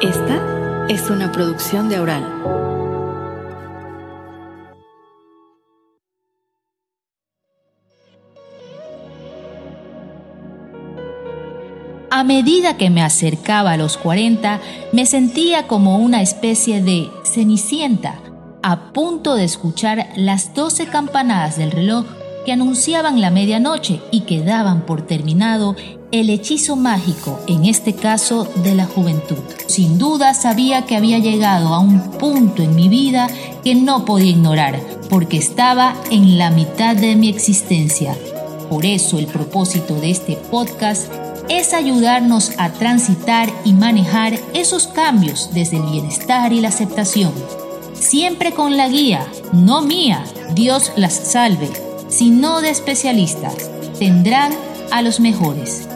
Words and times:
Esta 0.00 0.86
es 0.88 1.10
una 1.10 1.30
producción 1.32 1.88
de 1.88 1.96
Aural. 1.96 2.24
A 12.10 12.24
medida 12.24 12.76
que 12.76 12.88
me 12.88 13.02
acercaba 13.02 13.72
a 13.72 13.76
los 13.76 13.96
40, 13.98 14.60
me 14.92 15.06
sentía 15.06 15.66
como 15.66 15.98
una 15.98 16.22
especie 16.22 16.82
de 16.82 17.10
cenicienta, 17.24 18.14
a 18.62 18.92
punto 18.92 19.34
de 19.34 19.44
escuchar 19.44 20.08
las 20.16 20.54
12 20.54 20.86
campanadas 20.86 21.58
del 21.58 21.70
reloj 21.70 22.06
que 22.46 22.52
anunciaban 22.52 23.20
la 23.20 23.30
medianoche 23.30 24.00
y 24.10 24.22
que 24.22 24.42
daban 24.42 24.86
por 24.86 25.02
terminado 25.02 25.76
el 26.12 26.28
hechizo 26.28 26.76
mágico, 26.76 27.40
en 27.46 27.64
este 27.64 27.94
caso 27.94 28.46
de 28.62 28.74
la 28.74 28.84
juventud. 28.84 29.38
Sin 29.66 29.96
duda 29.96 30.34
sabía 30.34 30.84
que 30.84 30.94
había 30.94 31.18
llegado 31.18 31.74
a 31.74 31.78
un 31.78 32.00
punto 32.12 32.62
en 32.62 32.76
mi 32.76 32.90
vida 32.90 33.28
que 33.64 33.74
no 33.74 34.04
podía 34.04 34.32
ignorar, 34.32 34.78
porque 35.08 35.38
estaba 35.38 35.96
en 36.10 36.36
la 36.36 36.50
mitad 36.50 36.94
de 36.94 37.16
mi 37.16 37.30
existencia. 37.30 38.14
Por 38.68 38.84
eso 38.84 39.18
el 39.18 39.26
propósito 39.26 39.94
de 39.94 40.10
este 40.10 40.36
podcast 40.36 41.10
es 41.48 41.72
ayudarnos 41.72 42.52
a 42.58 42.70
transitar 42.72 43.50
y 43.64 43.72
manejar 43.72 44.38
esos 44.52 44.88
cambios 44.88 45.50
desde 45.54 45.78
el 45.78 45.84
bienestar 45.84 46.52
y 46.52 46.60
la 46.60 46.68
aceptación. 46.68 47.32
Siempre 47.94 48.52
con 48.52 48.76
la 48.76 48.88
guía, 48.88 49.26
no 49.52 49.80
mía, 49.80 50.24
Dios 50.54 50.92
las 50.96 51.14
salve, 51.14 51.70
sino 52.08 52.60
de 52.60 52.68
especialistas. 52.68 53.70
Tendrán 53.98 54.52
a 54.90 55.00
los 55.00 55.18
mejores. 55.18 55.88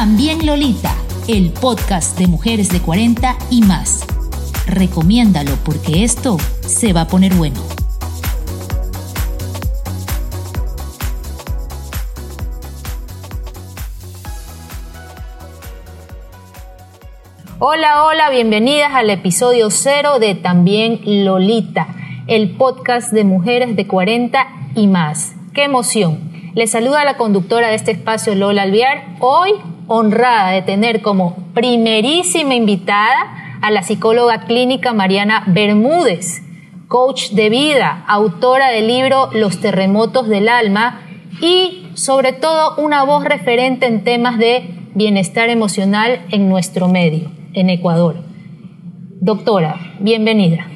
También 0.00 0.46
Lolita, 0.46 0.94
el 1.26 1.50
podcast 1.50 2.16
de 2.20 2.28
mujeres 2.28 2.68
de 2.68 2.80
40 2.80 3.36
y 3.50 3.62
más. 3.62 4.06
Recomiéndalo 4.64 5.50
porque 5.64 6.04
esto 6.04 6.36
se 6.60 6.92
va 6.92 7.00
a 7.00 7.08
poner 7.08 7.34
bueno. 7.34 7.56
Hola, 17.58 18.04
hola, 18.04 18.30
bienvenidas 18.30 18.94
al 18.94 19.10
episodio 19.10 19.68
cero 19.68 20.20
de 20.20 20.36
También 20.36 21.00
Lolita, 21.24 21.88
el 22.28 22.56
podcast 22.56 23.12
de 23.12 23.24
mujeres 23.24 23.74
de 23.74 23.88
40 23.88 24.46
y 24.76 24.86
más. 24.86 25.34
¡Qué 25.52 25.64
emoción! 25.64 26.52
Les 26.54 26.70
saluda 26.70 27.04
la 27.04 27.16
conductora 27.16 27.70
de 27.70 27.74
este 27.74 27.90
espacio, 27.90 28.36
Lola 28.36 28.62
Alviar, 28.62 29.16
hoy 29.18 29.54
honrada 29.88 30.50
de 30.50 30.62
tener 30.62 31.02
como 31.02 31.36
primerísima 31.54 32.54
invitada 32.54 33.58
a 33.60 33.70
la 33.70 33.82
psicóloga 33.82 34.42
clínica 34.42 34.92
Mariana 34.92 35.42
Bermúdez, 35.46 36.42
coach 36.86 37.30
de 37.30 37.50
vida, 37.50 38.04
autora 38.06 38.68
del 38.70 38.86
libro 38.86 39.30
Los 39.32 39.60
terremotos 39.60 40.28
del 40.28 40.48
alma 40.48 41.00
y 41.40 41.88
sobre 41.94 42.32
todo 42.32 42.76
una 42.76 43.02
voz 43.02 43.24
referente 43.24 43.86
en 43.86 44.04
temas 44.04 44.38
de 44.38 44.74
bienestar 44.94 45.48
emocional 45.48 46.20
en 46.30 46.48
nuestro 46.48 46.88
medio, 46.88 47.30
en 47.54 47.70
Ecuador. 47.70 48.16
Doctora, 49.20 49.76
bienvenida. 50.00 50.66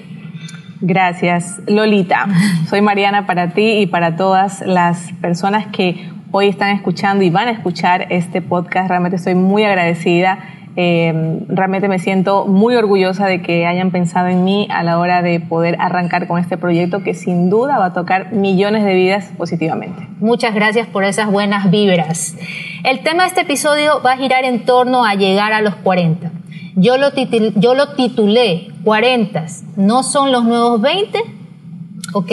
Gracias, 0.81 1.61
Lolita. 1.69 2.27
Soy 2.69 2.81
Mariana 2.81 3.27
para 3.27 3.55
ti 3.55 3.79
y 3.79 3.87
para 3.87 4.17
todas 4.17 4.63
las 4.67 5.13
personas 5.21 5.69
que 5.69 6.11
hoy 6.33 6.49
están 6.49 6.75
escuchando 6.75 7.23
y 7.23 7.31
van 7.31 7.49
a 7.49 7.51
escuchar 7.53 8.07
este 8.11 8.41
podcast. 8.43 8.89
Realmente 8.89 9.17
estoy 9.17 9.35
muy 9.35 9.65
agradecida. 9.65 10.39
Eh, 10.75 11.41
realmente 11.49 11.87
me 11.87 11.99
siento 11.99 12.47
muy 12.47 12.75
orgullosa 12.75 13.27
de 13.27 13.43
que 13.43 13.67
hayan 13.67 13.91
pensado 13.91 14.29
en 14.29 14.43
mí 14.43 14.67
a 14.71 14.83
la 14.83 14.99
hora 14.99 15.21
de 15.21 15.39
poder 15.39 15.77
arrancar 15.79 16.27
con 16.27 16.41
este 16.41 16.57
proyecto 16.57 17.03
que 17.03 17.13
sin 17.13 17.51
duda 17.51 17.79
va 17.79 17.87
a 17.87 17.93
tocar 17.93 18.33
millones 18.33 18.83
de 18.83 18.95
vidas 18.95 19.31
positivamente. 19.37 20.09
Muchas 20.19 20.55
gracias 20.55 20.87
por 20.89 21.05
esas 21.05 21.31
buenas 21.31 21.71
vibras. 21.71 22.35
El 22.85 23.01
tema 23.01 23.25
de 23.25 23.29
este 23.29 23.43
episodio 23.43 24.01
va 24.05 24.13
a 24.13 24.17
girar 24.17 24.45
en 24.45 24.65
torno 24.65 25.05
a 25.05 25.15
llegar 25.15 25.53
a 25.53 25.61
los 25.61 25.75
40. 25.77 26.31
Yo 26.75 26.97
lo, 26.97 27.09
yo 27.57 27.75
lo 27.75 27.89
titulé 27.89 28.69
40, 28.85 29.45
¿no 29.77 30.03
son 30.03 30.33
los 30.33 30.45
nuevos 30.45 30.81
20? 30.81 31.19
¿Ok? 32.15 32.33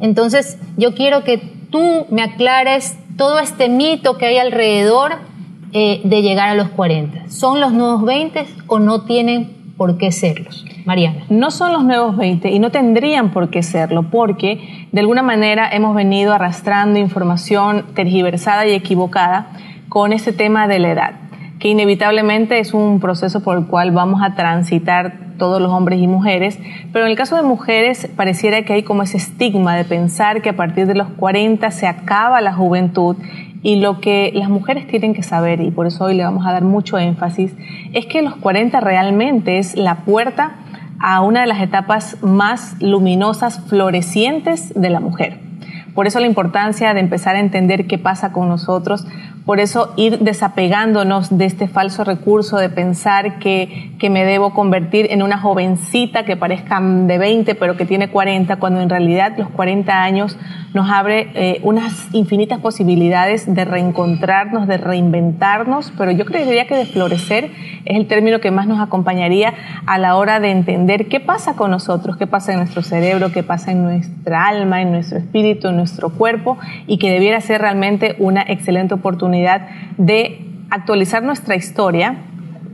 Entonces 0.00 0.58
yo 0.78 0.94
quiero 0.94 1.24
que 1.24 1.36
tú 1.70 2.06
me 2.08 2.22
aclares 2.22 2.96
todo 3.16 3.38
este 3.38 3.68
mito 3.68 4.18
que 4.18 4.26
hay 4.26 4.38
alrededor 4.38 5.12
eh, 5.72 6.00
de 6.04 6.22
llegar 6.22 6.48
a 6.48 6.54
los 6.54 6.68
40. 6.68 7.28
¿Son 7.28 7.60
los 7.60 7.72
nuevos 7.72 8.04
20 8.04 8.46
o 8.66 8.78
no 8.78 9.02
tienen 9.02 9.56
por 9.76 9.98
qué 9.98 10.12
serlos? 10.12 10.64
Mariana. 10.84 11.24
No 11.28 11.50
son 11.50 11.72
los 11.72 11.84
nuevos 11.84 12.16
20 12.16 12.50
y 12.50 12.58
no 12.60 12.70
tendrían 12.70 13.32
por 13.32 13.50
qué 13.50 13.62
serlo 13.62 14.04
porque 14.04 14.86
de 14.92 15.00
alguna 15.00 15.22
manera 15.22 15.68
hemos 15.70 15.94
venido 15.96 16.32
arrastrando 16.32 16.98
información 16.98 17.86
tergiversada 17.94 18.66
y 18.66 18.72
equivocada 18.72 19.48
con 19.88 20.12
este 20.12 20.32
tema 20.32 20.68
de 20.68 20.78
la 20.78 20.90
edad 20.90 21.25
inevitablemente 21.68 22.58
es 22.58 22.74
un 22.74 23.00
proceso 23.00 23.42
por 23.42 23.58
el 23.58 23.66
cual 23.66 23.90
vamos 23.90 24.22
a 24.22 24.34
transitar 24.34 25.26
todos 25.38 25.60
los 25.60 25.70
hombres 25.70 26.00
y 26.00 26.06
mujeres, 26.06 26.58
pero 26.92 27.04
en 27.04 27.10
el 27.10 27.16
caso 27.16 27.36
de 27.36 27.42
mujeres 27.42 28.08
pareciera 28.16 28.62
que 28.62 28.72
hay 28.72 28.82
como 28.82 29.02
ese 29.02 29.18
estigma 29.18 29.76
de 29.76 29.84
pensar 29.84 30.42
que 30.42 30.50
a 30.50 30.56
partir 30.56 30.86
de 30.86 30.94
los 30.94 31.08
40 31.08 31.70
se 31.70 31.86
acaba 31.86 32.40
la 32.40 32.52
juventud 32.52 33.16
y 33.62 33.76
lo 33.76 34.00
que 34.00 34.32
las 34.34 34.48
mujeres 34.48 34.86
tienen 34.86 35.14
que 35.14 35.22
saber, 35.22 35.60
y 35.60 35.70
por 35.70 35.86
eso 35.86 36.04
hoy 36.04 36.14
le 36.14 36.24
vamos 36.24 36.46
a 36.46 36.52
dar 36.52 36.62
mucho 36.62 36.98
énfasis, 36.98 37.54
es 37.92 38.06
que 38.06 38.22
los 38.22 38.36
40 38.36 38.80
realmente 38.80 39.58
es 39.58 39.76
la 39.76 40.04
puerta 40.04 40.56
a 41.00 41.20
una 41.20 41.40
de 41.40 41.46
las 41.46 41.60
etapas 41.60 42.22
más 42.22 42.76
luminosas, 42.80 43.60
florecientes 43.68 44.72
de 44.74 44.90
la 44.90 45.00
mujer. 45.00 45.38
Por 45.94 46.06
eso 46.06 46.20
la 46.20 46.26
importancia 46.26 46.92
de 46.94 47.00
empezar 47.00 47.36
a 47.36 47.40
entender 47.40 47.86
qué 47.86 47.98
pasa 47.98 48.32
con 48.32 48.48
nosotros, 48.48 49.06
por 49.46 49.60
eso 49.60 49.94
ir 49.96 50.18
desapegándonos 50.18 51.38
de 51.38 51.44
este 51.44 51.68
falso 51.68 52.02
recurso 52.02 52.56
de 52.56 52.68
pensar 52.68 53.38
que, 53.38 53.92
que, 54.00 54.10
me 54.10 54.24
debo 54.24 54.52
convertir 54.52 55.06
en 55.10 55.22
una 55.22 55.38
jovencita 55.38 56.24
que 56.24 56.36
parezca 56.36 56.80
de 56.80 57.16
20 57.16 57.54
pero 57.54 57.76
que 57.76 57.86
tiene 57.86 58.10
40, 58.10 58.56
cuando 58.56 58.80
en 58.80 58.90
realidad 58.90 59.34
los 59.38 59.48
40 59.50 60.02
años 60.02 60.36
nos 60.74 60.90
abre 60.90 61.30
eh, 61.34 61.60
unas 61.62 62.12
infinitas 62.12 62.58
posibilidades 62.58 63.54
de 63.54 63.64
reencontrarnos, 63.64 64.66
de 64.66 64.78
reinventarnos, 64.78 65.92
pero 65.96 66.10
yo 66.10 66.24
creería 66.24 66.66
que 66.66 66.74
de 66.74 66.84
florecer 66.84 67.50
es 67.84 67.96
el 67.96 68.08
término 68.08 68.40
que 68.40 68.50
más 68.50 68.66
nos 68.66 68.80
acompañaría 68.80 69.54
a 69.86 69.96
la 69.98 70.16
hora 70.16 70.40
de 70.40 70.50
entender 70.50 71.06
qué 71.06 71.20
pasa 71.20 71.54
con 71.54 71.70
nosotros, 71.70 72.16
qué 72.16 72.26
pasa 72.26 72.52
en 72.52 72.58
nuestro 72.58 72.82
cerebro, 72.82 73.30
qué 73.30 73.44
pasa 73.44 73.70
en 73.70 73.84
nuestra 73.84 74.48
alma, 74.48 74.82
en 74.82 74.90
nuestro 74.90 75.18
espíritu, 75.18 75.68
en 75.68 75.76
nuestro 75.76 76.10
cuerpo 76.10 76.58
y 76.88 76.98
que 76.98 77.12
debiera 77.12 77.40
ser 77.40 77.60
realmente 77.60 78.16
una 78.18 78.42
excelente 78.42 78.94
oportunidad 78.94 79.35
de 79.98 80.40
actualizar 80.70 81.22
nuestra 81.22 81.56
historia 81.56 82.16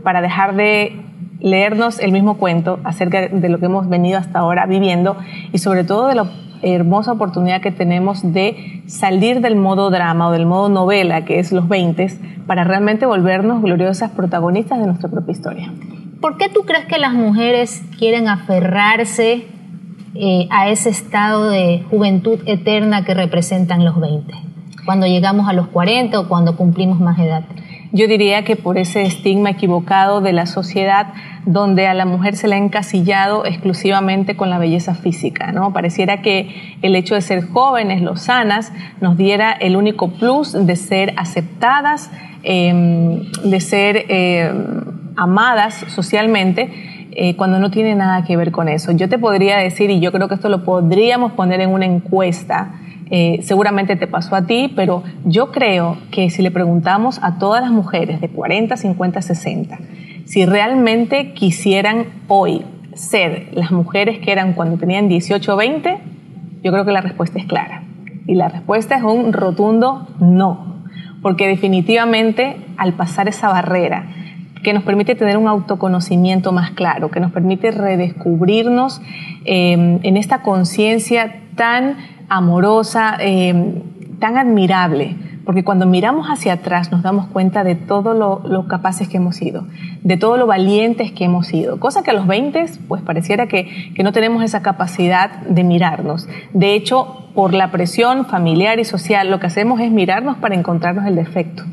para 0.03 0.21
dejar 0.21 0.55
de 0.55 1.00
leernos 1.41 1.99
el 1.99 2.12
mismo 2.12 2.37
cuento 2.39 2.78
acerca 2.84 3.28
de 3.28 3.49
lo 3.49 3.59
que 3.59 3.67
hemos 3.67 3.89
venido 3.89 4.19
hasta 4.19 4.39
ahora 4.39 4.67
viviendo 4.67 5.17
y 5.53 5.59
sobre 5.59 5.84
todo 5.84 6.06
de 6.06 6.15
la 6.15 6.31
hermosa 6.62 7.12
oportunidad 7.12 7.61
que 7.61 7.73
tenemos 7.73 8.33
de 8.33 8.83
salir 8.87 9.41
del 9.41 9.56
modo 9.56 9.91
drama 9.91 10.28
o 10.28 10.33
del 10.33 10.47
modo 10.47 10.69
novela, 10.69 11.25
que 11.25 11.41
es 11.41 11.50
los 11.50 11.69
20, 11.69 12.06
para 12.47 12.65
realmente 12.65 13.05
volvernos 13.05 13.62
gloriosas 13.62 14.12
protagonistas 14.12 14.79
de 14.79 14.87
nuestra 14.87 15.09
propia 15.09 15.33
historia. 15.33 15.73
¿Por 16.21 16.37
qué 16.37 16.49
tú 16.49 16.61
crees 16.61 16.87
que 16.87 16.99
las 16.99 17.15
mujeres 17.15 17.83
quieren 17.99 18.29
aferrarse 18.29 19.44
eh, 20.15 20.47
a 20.50 20.69
ese 20.69 20.91
estado 20.91 21.50
de 21.50 21.84
juventud 21.91 22.39
eterna 22.47 23.05
que 23.05 23.15
representan 23.15 23.84
los 23.84 23.99
20? 23.99 24.51
Cuando 24.84 25.06
llegamos 25.06 25.48
a 25.48 25.53
los 25.53 25.69
40 25.69 26.19
o 26.19 26.28
cuando 26.28 26.56
cumplimos 26.56 27.00
más 27.00 27.19
edad. 27.19 27.44
Yo 27.94 28.08
diría 28.08 28.43
que 28.43 28.56
por 28.56 28.79
ese 28.79 29.02
estigma 29.02 29.50
equivocado 29.50 30.23
de 30.23 30.32
la 30.32 30.46
sociedad 30.46 31.08
donde 31.44 31.87
a 31.87 31.94
la 31.94 32.06
mujer 32.06 32.37
se 32.37 32.49
le 32.49 32.55
ha 32.55 32.58
encasillado 32.58 33.44
exclusivamente 33.44 34.34
con 34.34 34.49
la 34.49 34.58
belleza 34.58 34.94
física, 34.94 35.52
¿no? 35.52 35.75
Pareciera 35.75 36.23
que 36.23 36.79
el 36.81 36.96
hecho 36.96 37.14
de 37.14 37.20
ser 37.20 37.46
jóvenes, 37.46 38.00
los 38.00 38.23
sanas, 38.23 38.73
nos 39.02 39.19
diera 39.19 39.52
el 39.52 39.76
único 39.76 40.08
plus 40.12 40.52
de 40.52 40.76
ser 40.76 41.12
aceptadas, 41.19 42.11
em, 42.43 43.31
de 43.44 43.61
ser 43.61 44.06
em, 44.08 45.12
amadas 45.17 45.84
socialmente, 45.88 46.70
eh, 47.14 47.37
cuando 47.37 47.58
no 47.58 47.70
tiene 47.70 47.94
nada 47.94 48.25
que 48.25 48.38
ver 48.38 48.52
con 48.52 48.70
eso. 48.70 48.93
Yo 48.93 49.06
te 49.08 49.19
podría 49.19 49.58
decir, 49.58 49.90
y 49.90 50.00
yo 50.00 50.12
creo 50.12 50.29
que 50.29 50.34
esto 50.34 50.49
lo 50.49 50.64
podríamos 50.64 51.32
poner 51.32 51.61
en 51.61 51.69
una 51.69 51.84
encuesta, 51.84 52.73
eh, 53.14 53.41
seguramente 53.43 53.94
te 53.94 54.06
pasó 54.06 54.35
a 54.35 54.47
ti, 54.47 54.73
pero 54.75 55.03
yo 55.26 55.53
creo 55.53 55.99
que 56.11 56.31
si 56.31 56.41
le 56.41 56.50
preguntamos 56.50 57.20
a 57.23 57.38
todas 57.38 57.61
las 57.61 57.70
mujeres 57.70 58.23
de 58.23 58.31
40, 58.31 58.75
50, 58.75 59.20
60, 59.20 59.79
si 60.25 60.47
realmente 60.47 61.35
quisieran 61.35 62.06
hoy 62.29 62.64
ser 62.94 63.49
las 63.53 63.70
mujeres 63.70 64.19
que 64.20 64.32
eran 64.32 64.55
cuando 64.55 64.79
tenían 64.79 65.09
18 65.09 65.53
o 65.53 65.56
20, 65.56 65.99
yo 66.62 66.73
creo 66.73 66.87
que 66.87 66.93
la 66.93 67.03
respuesta 67.03 67.38
es 67.38 67.44
clara. 67.44 67.82
Y 68.26 68.35
la 68.35 68.49
respuesta 68.49 68.97
es 68.97 69.03
un 69.03 69.35
rotundo 69.35 70.08
no. 70.19 70.81
porque 71.20 71.47
definitivamente 71.47 72.56
al 72.79 72.94
pasar 72.94 73.29
esa 73.29 73.49
barrera, 73.49 74.06
que 74.62 74.73
nos 74.73 74.85
permite 74.85 75.15
tener 75.17 75.37
un 75.37 75.49
autoconocimiento 75.49 76.50
más 76.50 76.70
claro, 76.70 77.11
que 77.11 77.20
nos 77.20 77.31
permite 77.31 77.73
redescubrirnos 77.73 79.03
eh, 79.44 79.99
en 80.03 80.17
esta 80.17 80.41
conciencia 80.41 81.43
tan 81.56 81.97
amorosa, 82.32 83.17
eh, 83.20 83.82
tan 84.19 84.38
admirable, 84.38 85.17
porque 85.44 85.64
cuando 85.64 85.84
miramos 85.84 86.29
hacia 86.29 86.55
atrás 86.55 86.90
nos 86.90 87.02
damos 87.02 87.26
cuenta 87.26 87.62
de 87.62 87.75
todo 87.75 88.14
lo, 88.14 88.69
capaces 88.69 89.06
que 89.06 89.19
hemos 89.19 89.37
sido, 89.37 89.67
de 90.02 90.17
todo 90.17 90.38
lo 90.38 90.46
valientes 90.46 91.12
que 91.12 91.25
hemos 91.25 91.46
sido, 91.46 91.79
cosa 91.79 92.02
que 92.02 92.11
a 92.11 92.14
los 92.14 92.26
20 92.26 92.64
pues 92.88 93.02
pareciera 93.02 93.49
que, 93.49 93.93
que 93.94 94.02
no 94.02 94.12
tenemos 94.12 94.43
esa 94.43 94.62
capacidad 94.62 95.43
de 95.43 95.62
mirarnos. 95.62 96.26
De 96.55 96.75
hecho, 96.75 97.26
por 97.34 97.52
la 97.52 97.70
presión 97.70 98.25
familiar 98.25 98.79
y 98.79 98.84
social, 98.84 99.31
lo 99.31 99.38
que 99.38 99.49
hacemos 99.49 99.81
es 99.81 99.90
mirarnos 99.90 100.38
para 100.38 100.55
encontrarnos 100.55 101.05
el 101.05 101.17
defecto. 101.17 101.64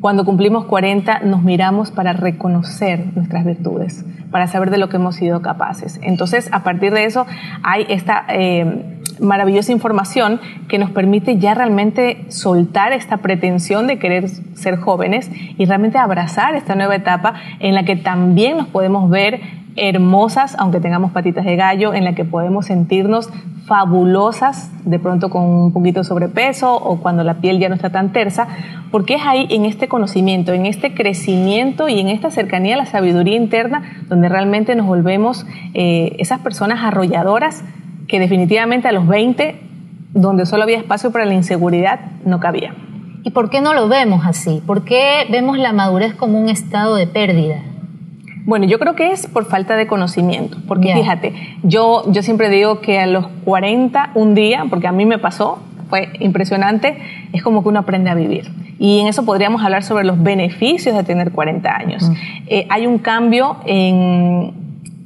Cuando 0.00 0.24
cumplimos 0.24 0.66
40 0.66 1.20
nos 1.20 1.42
miramos 1.42 1.90
para 1.90 2.12
reconocer 2.12 3.06
nuestras 3.16 3.44
virtudes, 3.44 4.04
para 4.30 4.46
saber 4.46 4.70
de 4.70 4.78
lo 4.78 4.88
que 4.88 4.96
hemos 4.96 5.16
sido 5.16 5.40
capaces. 5.40 5.98
Entonces, 6.02 6.48
a 6.52 6.62
partir 6.62 6.92
de 6.92 7.06
eso, 7.06 7.26
hay 7.62 7.86
esta 7.88 8.26
eh, 8.28 9.00
maravillosa 9.20 9.72
información 9.72 10.40
que 10.68 10.78
nos 10.78 10.90
permite 10.90 11.38
ya 11.38 11.54
realmente 11.54 12.24
soltar 12.28 12.92
esta 12.92 13.18
pretensión 13.18 13.86
de 13.86 13.98
querer 13.98 14.28
ser 14.28 14.76
jóvenes 14.76 15.30
y 15.58 15.64
realmente 15.64 15.98
abrazar 15.98 16.54
esta 16.54 16.74
nueva 16.74 16.96
etapa 16.96 17.34
en 17.60 17.74
la 17.74 17.84
que 17.84 17.96
también 17.96 18.56
nos 18.56 18.68
podemos 18.68 19.10
ver 19.10 19.40
hermosas, 19.76 20.56
aunque 20.58 20.80
tengamos 20.80 21.10
patitas 21.12 21.44
de 21.44 21.56
gallo, 21.56 21.94
en 21.94 22.04
la 22.04 22.14
que 22.14 22.24
podemos 22.24 22.66
sentirnos 22.66 23.30
fabulosas, 23.66 24.70
de 24.84 24.98
pronto 24.98 25.30
con 25.30 25.42
un 25.42 25.72
poquito 25.72 26.00
de 26.00 26.04
sobrepeso 26.04 26.74
o 26.74 27.00
cuando 27.00 27.24
la 27.24 27.34
piel 27.34 27.58
ya 27.58 27.68
no 27.68 27.74
está 27.74 27.90
tan 27.90 28.12
tersa, 28.12 28.46
porque 28.90 29.14
es 29.14 29.22
ahí 29.24 29.46
en 29.50 29.64
este 29.64 29.88
conocimiento, 29.88 30.52
en 30.52 30.66
este 30.66 30.94
crecimiento 30.94 31.88
y 31.88 31.98
en 31.98 32.08
esta 32.08 32.30
cercanía 32.30 32.74
a 32.74 32.78
la 32.78 32.86
sabiduría 32.86 33.36
interna 33.36 33.82
donde 34.08 34.28
realmente 34.28 34.74
nos 34.74 34.86
volvemos 34.86 35.46
eh, 35.72 36.14
esas 36.18 36.40
personas 36.40 36.84
arrolladoras 36.84 37.64
que 38.08 38.20
definitivamente 38.20 38.88
a 38.88 38.92
los 38.92 39.06
20, 39.06 39.56
donde 40.12 40.46
solo 40.46 40.62
había 40.62 40.78
espacio 40.78 41.10
para 41.10 41.24
la 41.24 41.34
inseguridad, 41.34 42.00
no 42.24 42.40
cabía. 42.40 42.74
¿Y 43.22 43.30
por 43.30 43.48
qué 43.48 43.60
no 43.60 43.72
lo 43.72 43.88
vemos 43.88 44.26
así? 44.26 44.62
¿Por 44.66 44.84
qué 44.84 45.26
vemos 45.30 45.58
la 45.58 45.72
madurez 45.72 46.14
como 46.14 46.38
un 46.38 46.48
estado 46.48 46.96
de 46.96 47.06
pérdida? 47.06 47.62
Bueno, 48.44 48.66
yo 48.66 48.78
creo 48.78 48.94
que 48.94 49.10
es 49.10 49.26
por 49.26 49.46
falta 49.46 49.74
de 49.76 49.86
conocimiento, 49.86 50.58
porque 50.68 50.92
fíjate, 50.92 51.32
yo, 51.62 52.04
yo 52.12 52.22
siempre 52.22 52.50
digo 52.50 52.80
que 52.80 52.98
a 53.00 53.06
los 53.06 53.26
40, 53.44 54.10
un 54.14 54.34
día, 54.34 54.66
porque 54.68 54.86
a 54.86 54.92
mí 54.92 55.06
me 55.06 55.18
pasó, 55.18 55.60
fue 55.88 56.10
impresionante, 56.20 56.98
es 57.32 57.42
como 57.42 57.62
que 57.62 57.70
uno 57.70 57.80
aprende 57.80 58.10
a 58.10 58.14
vivir. 58.14 58.50
Y 58.78 59.00
en 59.00 59.06
eso 59.06 59.24
podríamos 59.24 59.62
hablar 59.62 59.82
sobre 59.82 60.04
los 60.04 60.22
beneficios 60.22 60.94
de 60.94 61.04
tener 61.04 61.32
40 61.32 61.74
años. 61.74 62.10
Mm. 62.10 62.14
Eh, 62.48 62.66
hay 62.68 62.86
un 62.86 62.98
cambio 62.98 63.56
en, 63.64 64.52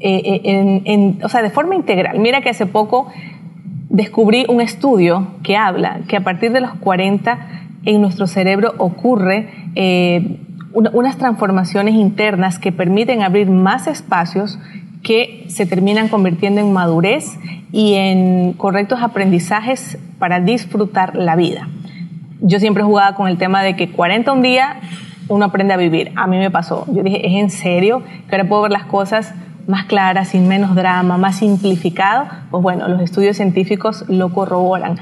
eh, 0.00 0.41
eh, 0.45 0.83
en, 0.85 1.19
o 1.23 1.29
sea, 1.29 1.43
de 1.43 1.50
forma 1.50 1.75
integral. 1.75 2.19
Mira 2.19 2.41
que 2.41 2.50
hace 2.50 2.67
poco 2.67 3.09
descubrí 3.89 4.45
un 4.49 4.61
estudio 4.61 5.29
que 5.43 5.56
habla 5.56 6.00
que 6.09 6.17
a 6.17 6.21
partir 6.23 6.53
de 6.53 6.61
los 6.61 6.73
40 6.75 7.39
en 7.85 8.00
nuestro 8.00 8.27
cerebro 8.27 8.75
ocurre 8.79 9.49
unas 10.73 11.17
transformaciones 11.17 11.95
internas 11.95 12.59
que 12.59 12.71
permiten 12.71 13.23
abrir 13.23 13.49
más 13.49 13.87
espacios 13.87 14.59
que 15.03 15.45
se 15.49 15.67
terminan 15.67 16.09
convirtiendo 16.09 16.61
en 16.61 16.73
madurez 16.73 17.39
y 17.73 17.94
en 17.94 18.53
correctos 18.55 19.01
aprendizajes 19.03 19.99
para 20.19 20.41
disfrutar 20.41 21.17
la 21.17 21.37
vida. 21.37 21.69
Yo 22.41 22.61
siempre 22.61 22.83
jugaba 22.83 23.15
con 23.15 23.29
el 23.29 23.39
tema 23.39 23.62
de 23.62 23.77
que 23.77 23.91
40 23.91 24.33
un 24.33 24.43
día 24.43 24.81
uno 25.29 25.47
aprende 25.47 25.75
a 25.75 25.77
vivir. 25.77 26.12
A 26.17 26.27
mí 26.27 26.39
me 26.39 26.51
pasó. 26.51 26.87
Yo 26.93 27.03
dije, 27.03 27.27
¿es 27.27 27.35
en 27.35 27.51
serio 27.51 28.03
que 28.29 28.37
ahora 28.37 28.49
puedo 28.49 28.62
ver 28.62 28.73
las 28.73 28.85
cosas 28.85 29.35
más 29.69 29.85
claras, 29.85 30.31
sin 30.31 30.49
menos 30.49 30.75
drama, 30.75 31.17
más 31.17 31.37
simplificado? 31.37 32.26
Pues 32.50 32.61
bueno, 32.61 32.88
los 32.88 33.00
estudios 33.00 33.37
científicos 33.37 34.05
lo 34.09 34.32
corroboran 34.32 34.99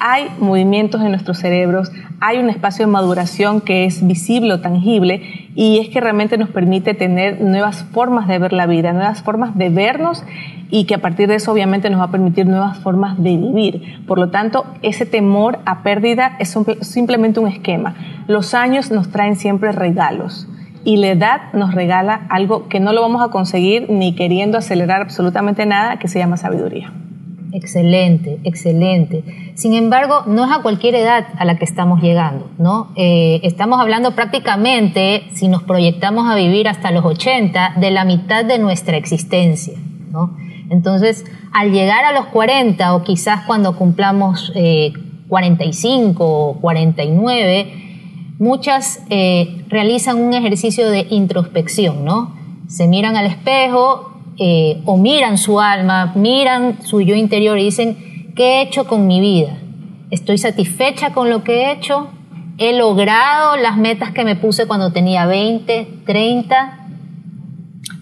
hay 0.00 0.28
movimientos 0.38 1.00
en 1.00 1.10
nuestros 1.10 1.38
cerebros, 1.38 1.90
hay 2.20 2.38
un 2.38 2.50
espacio 2.50 2.86
de 2.86 2.92
maduración 2.92 3.60
que 3.60 3.84
es 3.84 4.06
visible 4.06 4.52
o 4.52 4.60
tangible 4.60 5.50
y 5.54 5.78
es 5.78 5.88
que 5.88 6.00
realmente 6.00 6.38
nos 6.38 6.50
permite 6.50 6.94
tener 6.94 7.40
nuevas 7.40 7.84
formas 7.84 8.28
de 8.28 8.38
ver 8.38 8.52
la 8.52 8.66
vida, 8.66 8.92
nuevas 8.92 9.22
formas 9.22 9.56
de 9.56 9.70
vernos 9.70 10.24
y 10.70 10.84
que 10.84 10.94
a 10.94 10.98
partir 10.98 11.28
de 11.28 11.36
eso 11.36 11.52
obviamente 11.52 11.90
nos 11.90 12.00
va 12.00 12.04
a 12.04 12.10
permitir 12.10 12.46
nuevas 12.46 12.78
formas 12.78 13.20
de 13.20 13.36
vivir. 13.36 14.04
Por 14.06 14.18
lo 14.18 14.30
tanto, 14.30 14.66
ese 14.82 15.06
temor 15.06 15.58
a 15.64 15.82
pérdida 15.82 16.36
es 16.38 16.56
simplemente 16.82 17.40
un 17.40 17.48
esquema. 17.48 17.94
Los 18.26 18.54
años 18.54 18.90
nos 18.90 19.10
traen 19.10 19.36
siempre 19.36 19.72
regalos 19.72 20.48
y 20.84 20.96
la 20.96 21.08
edad 21.08 21.52
nos 21.52 21.74
regala 21.74 22.26
algo 22.30 22.68
que 22.68 22.80
no 22.80 22.92
lo 22.92 23.02
vamos 23.02 23.22
a 23.22 23.28
conseguir 23.28 23.90
ni 23.90 24.14
queriendo 24.14 24.58
acelerar 24.58 25.02
absolutamente 25.02 25.66
nada, 25.66 25.98
que 25.98 26.08
se 26.08 26.18
llama 26.18 26.36
sabiduría. 26.36 26.92
Excelente, 27.52 28.38
excelente. 28.44 29.24
Sin 29.54 29.74
embargo, 29.74 30.22
no 30.26 30.44
es 30.44 30.50
a 30.52 30.62
cualquier 30.62 30.94
edad 30.94 31.26
a 31.38 31.44
la 31.44 31.56
que 31.56 31.64
estamos 31.64 32.02
llegando, 32.02 32.50
¿no? 32.58 32.88
Eh, 32.94 33.40
estamos 33.42 33.80
hablando 33.80 34.12
prácticamente, 34.12 35.24
si 35.32 35.48
nos 35.48 35.62
proyectamos 35.62 36.30
a 36.30 36.34
vivir 36.34 36.68
hasta 36.68 36.90
los 36.90 37.04
80, 37.04 37.74
de 37.76 37.90
la 37.90 38.04
mitad 38.04 38.44
de 38.44 38.58
nuestra 38.58 38.96
existencia, 38.96 39.78
¿no? 40.10 40.36
Entonces, 40.70 41.24
al 41.52 41.72
llegar 41.72 42.04
a 42.04 42.12
los 42.12 42.26
40 42.26 42.94
o 42.94 43.02
quizás 43.02 43.46
cuando 43.46 43.76
cumplamos 43.76 44.52
45 45.28 46.22
eh, 46.22 46.26
o 46.28 46.60
49, 46.60 47.87
muchas 48.38 49.02
eh, 49.10 49.64
realizan 49.68 50.20
un 50.20 50.32
ejercicio 50.32 50.88
de 50.90 51.06
introspección, 51.10 52.04
¿no? 52.04 52.34
Se 52.68 52.86
miran 52.86 53.16
al 53.16 53.26
espejo 53.26 54.12
eh, 54.38 54.80
o 54.84 54.96
miran 54.96 55.38
su 55.38 55.60
alma, 55.60 56.12
miran 56.14 56.82
su 56.82 57.00
yo 57.00 57.14
interior 57.14 57.58
y 57.58 57.64
dicen, 57.64 58.32
¿qué 58.36 58.58
he 58.58 58.62
hecho 58.62 58.86
con 58.86 59.06
mi 59.06 59.20
vida? 59.20 59.58
¿Estoy 60.10 60.38
satisfecha 60.38 61.12
con 61.12 61.28
lo 61.28 61.42
que 61.42 61.62
he 61.62 61.72
hecho? 61.72 62.08
¿He 62.58 62.76
logrado 62.76 63.56
las 63.56 63.76
metas 63.76 64.12
que 64.12 64.24
me 64.24 64.36
puse 64.36 64.66
cuando 64.66 64.92
tenía 64.92 65.26
20, 65.26 66.02
30? 66.06 66.86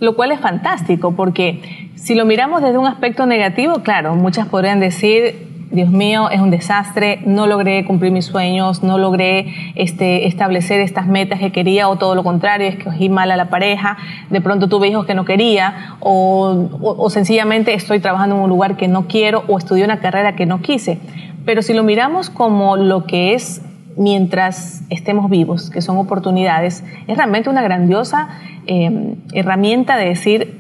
Lo 0.01 0.15
cual 0.15 0.33
es 0.33 0.41
fantástico 0.41 1.15
porque 1.17 1.91
si 1.95 2.15
lo 2.15 2.27
miramos 2.27 2.63
desde 2.63 2.79
un 2.79 2.87
aspecto 2.87 3.27
negativo, 3.27 3.83
claro, 3.83 4.15
muchas 4.15 4.47
podrían 4.47 4.81
decir, 4.81 5.56
Dios 5.71 5.91
mío, 5.91 6.31
es 6.31 6.41
un 6.41 6.51
desastre, 6.51 7.21
no 7.27 7.47
logré 7.47 7.85
cumplir 7.85 8.13
mis 8.13 8.25
sueños, 8.25 8.85
no 8.85 8.99
logré 8.99 9.73
este, 9.75 10.27
establecer 10.27 10.81
estas 10.81 11.09
metas 11.09 11.41
que 11.41 11.51
quería 11.51 11.89
o 11.89 11.97
todo 11.97 12.15
lo 12.15 12.23
contrario, 12.23 12.69
es 12.69 12.77
que 12.77 12.85
cogí 12.85 13.09
mal 13.09 13.31
a 13.33 13.37
la 13.37 13.51
pareja, 13.51 13.97
de 14.31 14.41
pronto 14.41 14.69
tuve 14.69 14.89
hijos 14.89 15.07
que 15.07 15.15
no 15.15 15.25
quería 15.25 15.97
o, 16.01 16.69
o, 16.81 17.11
sencillamente 17.11 17.75
estoy 17.75 17.99
trabajando 17.99 18.37
en 18.37 18.43
un 18.43 18.49
lugar 18.49 18.77
que 18.77 18.87
no 18.87 19.09
quiero 19.09 19.45
o 19.49 19.59
estudié 19.59 19.85
una 19.85 19.99
carrera 19.99 20.37
que 20.37 20.47
no 20.47 20.63
quise. 20.63 20.99
Pero 21.45 21.63
si 21.63 21.75
lo 21.75 21.83
miramos 21.83 22.31
como 22.31 22.77
lo 22.77 23.05
que 23.07 23.35
es 23.35 23.61
mientras 23.97 24.83
estemos 24.89 25.29
vivos, 25.29 25.71
que 25.71 25.83
son 25.83 25.97
oportunidades, 25.97 26.85
es 27.09 27.17
realmente 27.17 27.51
una 27.51 27.63
grandiosa 27.63 28.29
eh, 28.67 29.17
herramienta 29.33 29.97
de 29.97 30.07
decir 30.07 30.59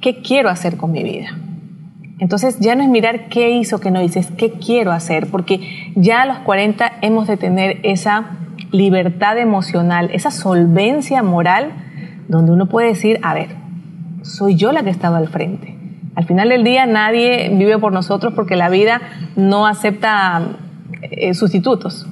qué 0.00 0.22
quiero 0.22 0.48
hacer 0.48 0.76
con 0.76 0.92
mi 0.92 1.02
vida. 1.02 1.36
Entonces 2.18 2.58
ya 2.58 2.74
no 2.74 2.82
es 2.82 2.88
mirar 2.88 3.28
qué 3.28 3.50
hizo, 3.50 3.80
qué 3.80 3.90
no 3.90 4.02
hice, 4.02 4.26
qué 4.36 4.52
quiero 4.52 4.92
hacer, 4.92 5.28
porque 5.28 5.92
ya 5.94 6.22
a 6.22 6.26
los 6.26 6.38
40 6.38 6.92
hemos 7.02 7.28
de 7.28 7.36
tener 7.36 7.78
esa 7.84 8.38
libertad 8.72 9.38
emocional, 9.38 10.10
esa 10.12 10.30
solvencia 10.30 11.22
moral, 11.22 11.72
donde 12.28 12.52
uno 12.52 12.66
puede 12.66 12.88
decir, 12.88 13.18
a 13.22 13.34
ver, 13.34 13.50
soy 14.22 14.56
yo 14.56 14.72
la 14.72 14.82
que 14.82 14.90
estaba 14.90 15.18
al 15.18 15.28
frente. 15.28 15.76
Al 16.16 16.24
final 16.24 16.48
del 16.48 16.64
día 16.64 16.86
nadie 16.86 17.50
vive 17.54 17.78
por 17.78 17.92
nosotros 17.92 18.34
porque 18.34 18.56
la 18.56 18.68
vida 18.68 19.00
no 19.36 19.66
acepta 19.66 20.56
eh, 21.02 21.34
sustitutos 21.34 22.06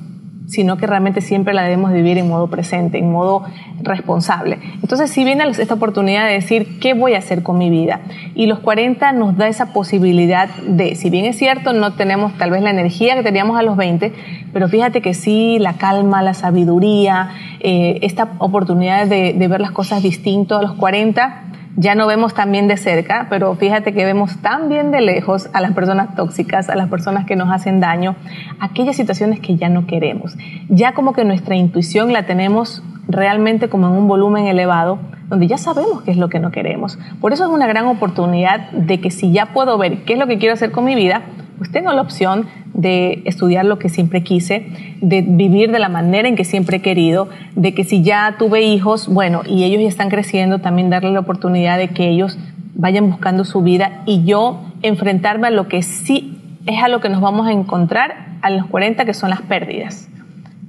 sino 0.47 0.76
que 0.76 0.87
realmente 0.87 1.21
siempre 1.21 1.55
la 1.55 1.62
debemos 1.62 1.93
vivir 1.93 2.19
en 2.19 2.29
modo 2.29 2.49
presente, 2.49 2.99
en 2.99 3.11
modo 3.11 3.45
responsable. 3.83 4.59
Entonces, 4.83 5.11
si 5.11 5.25
viene 5.25 5.45
esta 5.49 5.75
oportunidad 5.75 6.26
de 6.26 6.35
decir, 6.35 6.79
¿qué 6.81 6.95
voy 6.95 7.15
a 7.15 7.19
hacer 7.19 7.43
con 7.43 7.59
mi 7.59 7.71
vida? 7.71 8.00
Y 8.35 8.47
los 8.47 8.61
40 8.61 9.12
nos 9.12 9.37
da 9.37 9.49
esa 9.49 9.73
posibilidad 9.73 10.49
de, 10.67 10.95
si 10.95 11.11
bien 11.11 11.25
es 11.25 11.37
cierto, 11.37 11.73
no 11.73 11.95
tenemos 11.95 12.37
tal 12.38 12.50
vez 12.50 12.62
la 12.62 12.71
energía 12.71 13.15
que 13.15 13.23
teníamos 13.23 13.59
a 13.59 13.62
los 13.62 13.76
20, 13.76 14.12
pero 14.53 14.69
fíjate 14.69 15.03
que 15.03 15.15
sí, 15.15 15.59
la 15.59 15.75
calma, 15.75 16.23
la 16.23 16.35
sabiduría, 16.35 17.31
eh, 17.61 17.99
esta 18.03 18.33
oportunidad 18.38 19.07
de, 19.07 19.33
de 19.33 19.49
ver 19.49 19.61
las 19.61 19.73
cosas 19.73 20.03
distinto 20.03 20.57
a 20.57 20.62
los 20.62 20.75
40, 20.75 21.43
ya 21.76 21.95
no 21.95 22.06
vemos 22.06 22.35
tan 22.35 22.50
bien 22.50 22.68
de 22.68 22.76
cerca, 22.76 23.26
pero 23.28 23.54
fíjate 23.54 23.92
que 23.92 24.04
vemos 24.04 24.37
tan 24.38 24.68
bien 24.68 24.90
de 24.90 25.02
lejos 25.02 25.50
a 25.52 25.61
las 25.61 25.73
personas 25.73 26.14
tóxicas, 26.14 26.71
a 26.71 26.75
las 26.75 26.88
personas 26.88 27.26
que 27.26 27.37
nos 27.37 27.52
hacen 27.52 27.80
daño, 27.80 28.16
aquellas 28.61 28.97
situaciones 28.97 29.40
que 29.40 29.56
ya 29.56 29.68
no 29.68 29.87
queremos. 29.87 30.37
Ya 30.68 30.92
como 30.92 31.12
que 31.12 31.25
nuestra 31.25 31.54
intuición 31.54 32.12
la 32.12 32.25
tenemos 32.25 32.83
realmente 33.09 33.68
como 33.68 33.88
en 33.88 33.92
un 33.92 34.09
volumen 34.09 34.47
elevado, 34.47 34.99
donde 35.28 35.47
ya 35.47 35.59
sabemos 35.59 36.02
qué 36.02 36.12
es 36.12 36.16
lo 36.16 36.28
que 36.28 36.40
no 36.40 36.50
queremos. 36.50 36.99
Por 37.21 37.33
eso 37.33 37.45
es 37.45 37.50
una 37.50 37.66
gran 37.66 37.87
oportunidad 37.87 38.71
de 38.71 39.00
que 39.00 39.11
si 39.11 39.33
ya 39.33 39.47
puedo 39.52 39.76
ver 39.76 40.04
qué 40.04 40.14
es 40.14 40.18
lo 40.18 40.26
que 40.26 40.38
quiero 40.38 40.54
hacer 40.54 40.73
con 40.73 40.85
mi 40.85 40.95
vida, 40.95 41.23
pues 41.59 41.71
tengo 41.71 41.93
la 41.93 42.03
opción 42.03 42.47
de 42.75 43.23
estudiar 43.25 43.65
lo 43.65 43.79
que 43.79 43.89
siempre 43.89 44.23
quise, 44.23 44.67
de 45.01 45.23
vivir 45.23 45.73
de 45.73 45.79
la 45.79 45.89
manera 45.89 46.29
en 46.29 46.37
que 46.37 46.45
siempre 46.45 46.79
he 46.79 46.83
querido, 46.83 47.29
de 47.55 47.75
que 47.75 47.85
si 47.85 48.03
ya 48.03 48.37
tuve 48.39 48.63
hijos, 48.63 49.09
bueno, 49.09 49.43
y 49.47 49.65
ellos 49.65 49.81
ya 49.81 49.89
están 49.89 50.11
creciendo, 50.11 50.59
también 50.59 50.91
darle 50.91 51.13
la 51.13 51.21
oportunidad 51.21 51.79
de 51.79 51.89
que 51.89 52.09
ellos 52.09 52.39
vayan 52.75 53.11
buscando 53.11 53.45
su 53.45 53.63
vida 53.63 54.03
y 54.07 54.25
yo 54.25 54.61
enfrentarme 54.83 55.49
a 55.49 55.51
lo 55.51 55.69
que 55.69 55.83
sí 55.83 56.39
es 56.67 56.83
a 56.83 56.89
lo 56.89 57.01
que 57.01 57.09
nos 57.09 57.21
vamos 57.21 57.47
a 57.47 57.53
encontrar 57.53 58.27
a 58.43 58.51
los 58.51 58.67
40, 58.67 59.05
que 59.05 59.15
son 59.15 59.31
las 59.31 59.43
pérdidas. 59.43 60.09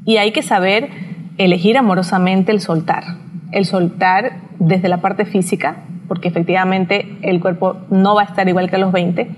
Y 0.06 0.18
hay 0.18 0.32
que 0.32 0.42
saber 0.42 0.90
elegir 1.38 1.78
amorosamente 1.78 2.52
el 2.52 2.62
soltar. 2.62 3.04
El 3.52 3.66
soltar 3.66 4.38
desde 4.60 4.90
la 4.90 4.98
parte 4.98 5.26
física, 5.26 5.78
porque 6.08 6.28
efectivamente 6.28 7.18
el 7.22 7.40
cuerpo 7.40 7.78
no 7.90 8.16
va 8.16 8.22
a 8.22 8.26
estar 8.26 8.48
igual 8.48 8.70
que 8.70 8.78
a 8.78 8.80
los 8.80 8.92
20, 8.92 9.30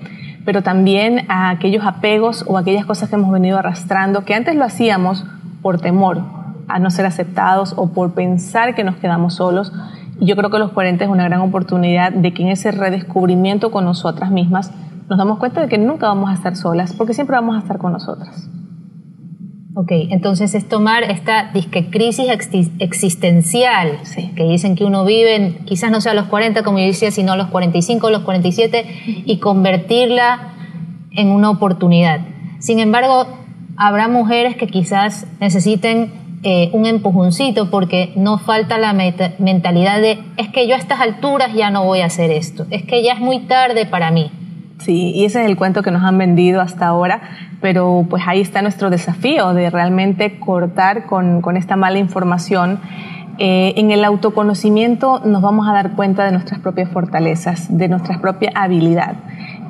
pero 0.46 0.64
también 0.64 1.26
a 1.30 1.50
aquellos 1.50 1.86
apegos 1.86 2.44
o 2.48 2.58
aquellas 2.58 2.86
cosas 2.86 3.10
que 3.10 3.16
hemos 3.16 3.32
venido 3.32 3.58
arrastrando, 3.58 4.26
que 4.26 4.34
antes 4.34 4.56
lo 4.56 4.66
hacíamos 4.66 5.26
por 5.62 5.80
temor 5.80 6.22
a 6.68 6.80
no 6.80 6.90
ser 6.92 7.06
aceptados 7.06 7.74
o 7.76 7.92
por 7.92 8.14
pensar 8.14 8.76
que 8.76 8.84
nos 8.84 8.96
quedamos 8.96 9.36
solos. 9.36 9.74
Y 10.20 10.26
yo 10.26 10.36
creo 10.36 10.50
que 10.50 10.60
los 10.60 10.72
40 10.72 11.04
es 11.04 11.10
una 11.10 11.26
gran 11.26 11.42
oportunidad 11.42 12.12
de 12.12 12.34
que 12.34 12.44
en 12.44 12.50
ese 12.50 12.72
redescubrimiento 12.72 13.72
con 13.72 13.86
nosotras 13.86 14.32
mismas 14.32 14.72
nos 15.10 15.18
damos 15.18 15.40
cuenta 15.40 15.62
de 15.62 15.68
que 15.68 15.78
nunca 15.78 16.08
vamos 16.08 16.30
a 16.30 16.34
estar 16.34 16.56
solas, 16.56 16.94
porque 16.94 17.14
siempre 17.14 17.36
vamos 17.36 17.56
a 17.56 17.60
estar 17.60 17.80
con 17.80 17.92
nosotras. 17.92 18.48
Ok, 19.76 19.92
entonces 20.10 20.56
es 20.56 20.68
tomar 20.68 21.04
esta 21.04 21.52
disque 21.54 21.92
crisis 21.92 22.28
existencial 22.80 24.00
que 24.36 24.44
dicen 24.44 24.76
que 24.76 24.84
uno 24.84 25.06
vive, 25.06 25.58
quizás 25.66 25.92
no 25.92 26.02
sea 26.02 26.14
a 26.14 26.16
los 26.16 26.26
40, 26.26 26.64
como 26.64 26.80
yo 26.80 26.86
decía, 26.86 27.12
sino 27.12 27.34
a 27.34 27.38
los 27.38 27.48
45, 27.50 28.08
a 28.08 28.12
los 28.12 28.24
47, 28.24 29.24
y 29.26 29.38
convertirla 29.38 30.54
en 31.12 31.30
una 31.30 31.52
oportunidad. 31.52 32.22
Sin 32.58 32.80
embargo, 32.80 33.28
habrá 33.78 34.08
mujeres 34.08 34.56
que 34.56 34.66
quizás 34.66 35.28
necesiten 35.40 36.12
eh, 36.42 36.70
un 36.74 36.88
empujoncito 36.88 37.70
porque 37.70 38.12
no 38.16 38.40
falta 38.40 38.80
la 38.80 38.94
mentalidad 38.94 40.02
de 40.02 40.20
es 40.38 40.50
que 40.50 40.68
yo 40.68 40.76
a 40.76 40.78
estas 40.78 41.00
alturas 41.00 41.54
ya 41.54 41.70
no 41.70 41.84
voy 41.84 42.00
a 42.00 42.06
hacer 42.06 42.32
esto, 42.32 42.66
es 42.72 42.84
que 42.86 43.04
ya 43.04 43.14
es 43.14 43.20
muy 43.20 43.42
tarde 43.42 43.86
para 43.86 44.10
mí. 44.10 44.32
Sí, 44.80 45.12
y 45.14 45.26
ese 45.26 45.44
es 45.44 45.50
el 45.50 45.58
cuento 45.58 45.84
que 45.84 45.92
nos 45.92 46.04
han 46.04 46.18
vendido 46.18 46.62
hasta 46.62 46.88
ahora, 46.88 47.22
pero 47.62 48.06
pues 48.10 48.24
ahí 48.26 48.40
está 48.40 48.62
nuestro 48.62 48.90
desafío 48.90 49.54
de 49.54 49.70
realmente 49.70 50.40
cortar 50.40 51.06
con, 51.06 51.42
con 51.42 51.58
esta 51.58 51.76
mala 51.76 52.00
información. 52.00 52.80
Eh, 53.40 53.74
en 53.76 53.92
el 53.92 54.06
autoconocimiento 54.06 55.22
nos 55.26 55.42
vamos 55.42 55.68
a 55.68 55.74
dar 55.74 55.92
cuenta 55.92 56.24
de 56.26 56.32
nuestras 56.32 56.62
propias 56.62 56.90
fortalezas, 56.90 57.68
de 57.78 57.90
nuestra 57.90 58.22
propia 58.22 58.52
habilidad. 58.56 59.16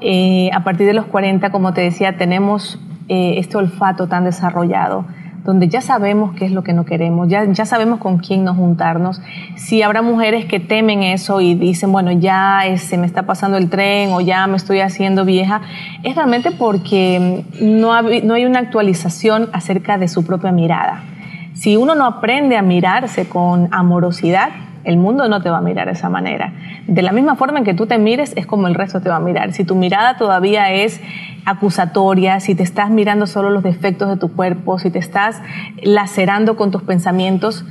Eh, 0.01 0.51
a 0.53 0.63
partir 0.63 0.85
de 0.85 0.93
los 0.93 1.05
40, 1.05 1.49
como 1.49 1.73
te 1.73 1.81
decía, 1.81 2.15
tenemos 2.15 2.79
eh, 3.07 3.35
este 3.37 3.57
olfato 3.57 4.07
tan 4.07 4.25
desarrollado 4.25 5.05
donde 5.49 5.67
ya 5.67 5.81
sabemos 5.81 6.35
qué 6.35 6.45
es 6.45 6.51
lo 6.51 6.63
que 6.63 6.73
no 6.73 6.85
queremos, 6.85 7.27
ya, 7.27 7.43
ya 7.45 7.65
sabemos 7.65 7.97
con 7.97 8.19
quién 8.19 8.43
nos 8.43 8.55
juntarnos. 8.55 9.19
Si 9.55 9.81
habrá 9.81 10.03
mujeres 10.03 10.45
que 10.45 10.59
temen 10.59 11.01
eso 11.01 11.41
y 11.41 11.55
dicen, 11.55 11.91
bueno, 11.91 12.11
ya 12.11 12.61
se 12.77 12.99
me 12.99 13.07
está 13.07 13.23
pasando 13.23 13.57
el 13.57 13.67
tren 13.67 14.11
o 14.11 14.21
ya 14.21 14.45
me 14.45 14.57
estoy 14.57 14.81
haciendo 14.81 15.25
vieja, 15.25 15.61
es 16.03 16.15
realmente 16.15 16.51
porque 16.51 17.43
no, 17.59 17.99
no 17.99 18.33
hay 18.35 18.45
una 18.45 18.59
actualización 18.59 19.49
acerca 19.51 19.97
de 19.97 20.07
su 20.07 20.23
propia 20.23 20.51
mirada. 20.51 21.01
Si 21.55 21.75
uno 21.75 21.95
no 21.95 22.05
aprende 22.05 22.55
a 22.55 22.61
mirarse 22.61 23.27
con 23.27 23.69
amorosidad, 23.71 24.49
el 24.83 24.97
mundo 24.97 25.27
no 25.27 25.41
te 25.41 25.49
va 25.49 25.57
a 25.57 25.61
mirar 25.61 25.87
de 25.87 25.93
esa 25.93 26.09
manera. 26.09 26.53
De 26.87 27.01
la 27.01 27.11
misma 27.11 27.35
forma 27.35 27.59
en 27.59 27.65
que 27.65 27.73
tú 27.73 27.87
te 27.87 27.97
mires, 27.97 28.33
es 28.35 28.45
como 28.45 28.67
el 28.67 28.75
resto 28.75 29.01
te 29.01 29.09
va 29.09 29.17
a 29.17 29.19
mirar. 29.19 29.53
Si 29.53 29.63
tu 29.63 29.75
mirada 29.75 30.17
todavía 30.17 30.71
es 30.71 31.01
acusatoria, 31.45 32.39
si 32.39 32.55
te 32.55 32.63
estás 32.63 32.89
mirando 32.89 33.27
solo 33.27 33.49
los 33.49 33.63
defectos 33.63 34.09
de 34.09 34.17
tu 34.17 34.31
cuerpo, 34.33 34.79
si 34.79 34.91
te 34.91 34.99
estás 34.99 35.41
lacerando 35.81 36.55
con 36.55 36.71
tus 36.71 36.83
pensamientos, 36.83 37.65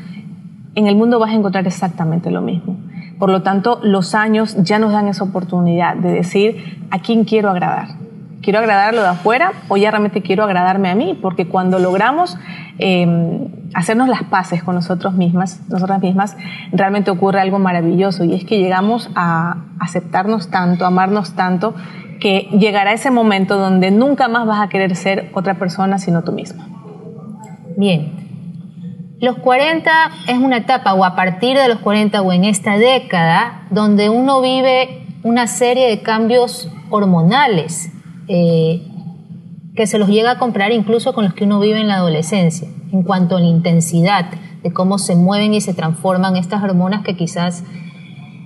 en 0.75 0.87
el 0.87 0.97
mundo 0.97 1.19
vas 1.19 1.31
a 1.31 1.35
encontrar 1.35 1.67
exactamente 1.67 2.31
lo 2.31 2.43
mismo. 2.43 2.77
Por 3.19 3.31
lo 3.31 3.43
tanto, 3.43 3.81
los 3.83 4.15
años 4.15 4.57
ya 4.63 4.79
nos 4.79 4.93
dan 4.93 5.09
esa 5.09 5.25
oportunidad 5.25 5.97
de 5.97 6.13
decir 6.13 6.79
a 6.91 7.01
quién 7.01 7.25
quiero 7.25 7.51
agradar 7.51 8.08
quiero 8.49 8.61
agradarlo 8.61 9.03
de 9.03 9.09
afuera 9.09 9.53
o 9.69 9.77
ya 9.77 9.91
realmente 9.91 10.23
quiero 10.23 10.43
agradarme 10.43 10.89
a 10.89 10.95
mí, 10.95 11.19
porque 11.21 11.47
cuando 11.47 11.79
logramos 11.79 12.39
em, 12.79 13.49
hacernos 13.75 14.09
las 14.09 14.23
paces 14.23 14.63
con 14.63 14.75
nosotros 14.75 15.13
mismas, 15.13 15.61
nosotras 15.69 16.01
mismas, 16.01 16.35
realmente 16.73 17.11
ocurre 17.11 17.43
algo 17.43 17.59
maravilloso 17.59 18.25
y 18.25 18.33
es 18.33 18.47
que 18.47 18.59
llegamos 18.59 19.11
a 19.15 19.67
aceptarnos 19.79 20.49
tanto, 20.49 20.87
amarnos 20.87 21.35
tanto, 21.35 21.75
que 22.21 22.49
llegará 22.59 22.95
ese 22.95 23.11
momento 23.11 23.59
donde 23.59 23.91
nunca 23.91 24.29
más 24.29 24.47
vas 24.47 24.63
a 24.63 24.71
querer 24.71 24.97
ser 24.97 25.31
otra 25.35 25.59
persona 25.59 25.99
sino 25.99 26.25
tú 26.25 26.33
misma. 26.33 26.67
Bien. 27.77 28.15
Los 29.21 29.37
40 29.41 29.91
es 30.27 30.39
una 30.39 30.57
etapa, 30.57 30.95
o 30.95 31.05
a 31.05 31.15
partir 31.15 31.59
de 31.59 31.69
los 31.69 31.81
40 31.81 32.23
o 32.23 32.33
en 32.33 32.45
esta 32.45 32.79
década, 32.79 33.67
donde 33.69 34.09
uno 34.09 34.41
vive 34.41 35.05
una 35.23 35.47
serie 35.47 35.91
de 35.91 36.01
cambios 36.01 36.73
hormonales 36.89 37.93
eh, 38.29 38.83
que 39.75 39.87
se 39.87 39.99
los 39.99 40.09
llega 40.09 40.33
a 40.33 40.39
comprar 40.39 40.73
incluso 40.73 41.15
con 41.15 41.25
los 41.25 41.35
que 41.35 41.45
uno 41.45 41.61
vive 41.61 41.81
en 41.81 41.89
la 41.89 41.97
adolescencia, 41.97 42.69
en 42.93 43.03
cuanto 43.03 43.37
a 43.37 43.41
la 43.41 43.47
intensidad 43.47 44.31
de 44.63 44.73
cómo 44.73 44.99
se 44.99 45.15
mueven 45.15 45.55
y 45.55 45.61
se 45.61 45.75
transforman 45.75 46.37
estas 46.37 46.63
hormonas 46.63 47.05
que 47.05 47.17
quizás 47.17 47.65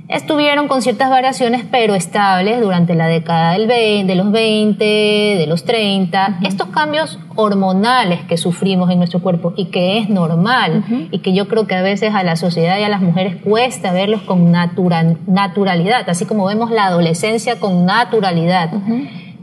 estuvieron 0.09 0.69
con 0.69 0.83
ciertas 0.83 1.09
variaciones, 1.09 1.65
pero 1.71 1.95
estables 1.95 2.61
durante 2.61 2.95
la 2.95 3.07
década 3.07 3.53
del 3.53 3.67
20, 3.67 4.13
de 4.13 4.15
los 4.15 4.31
20, 4.31 4.85
de 4.85 5.47
los 5.47 5.65
30. 5.65 6.41
Estos 6.43 6.69
cambios 6.69 7.19
hormonales 7.35 8.21
que 8.29 8.37
sufrimos 8.37 8.91
en 8.91 8.99
nuestro 8.99 9.21
cuerpo 9.21 9.55
y 9.57 9.67
que 9.67 9.99
es 9.99 10.11
normal 10.11 10.85
y 11.11 11.21
que 11.21 11.33
yo 11.33 11.49
creo 11.49 11.67
que 11.67 11.75
a 11.75 11.83
veces 11.83 12.15
a 12.15 12.23
la 12.23 12.37
sociedad 12.37 12.79
y 12.79 12.83
a 12.83 12.89
las 12.89 13.01
mujeres 13.01 13.37
cuesta 13.37 13.93
verlos 13.93 14.21
con 14.23 14.53
naturalidad, 14.53 16.09
así 16.09 16.27
como 16.27 16.45
vemos 16.45 16.71
la 16.71 16.87
adolescencia 16.87 17.59
con 17.59 17.87
naturalidad. 17.87 18.71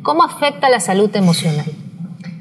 ¿Cómo 0.01 0.23
afecta 0.23 0.69
la 0.69 0.79
salud 0.79 1.13
emocional? 1.15 1.65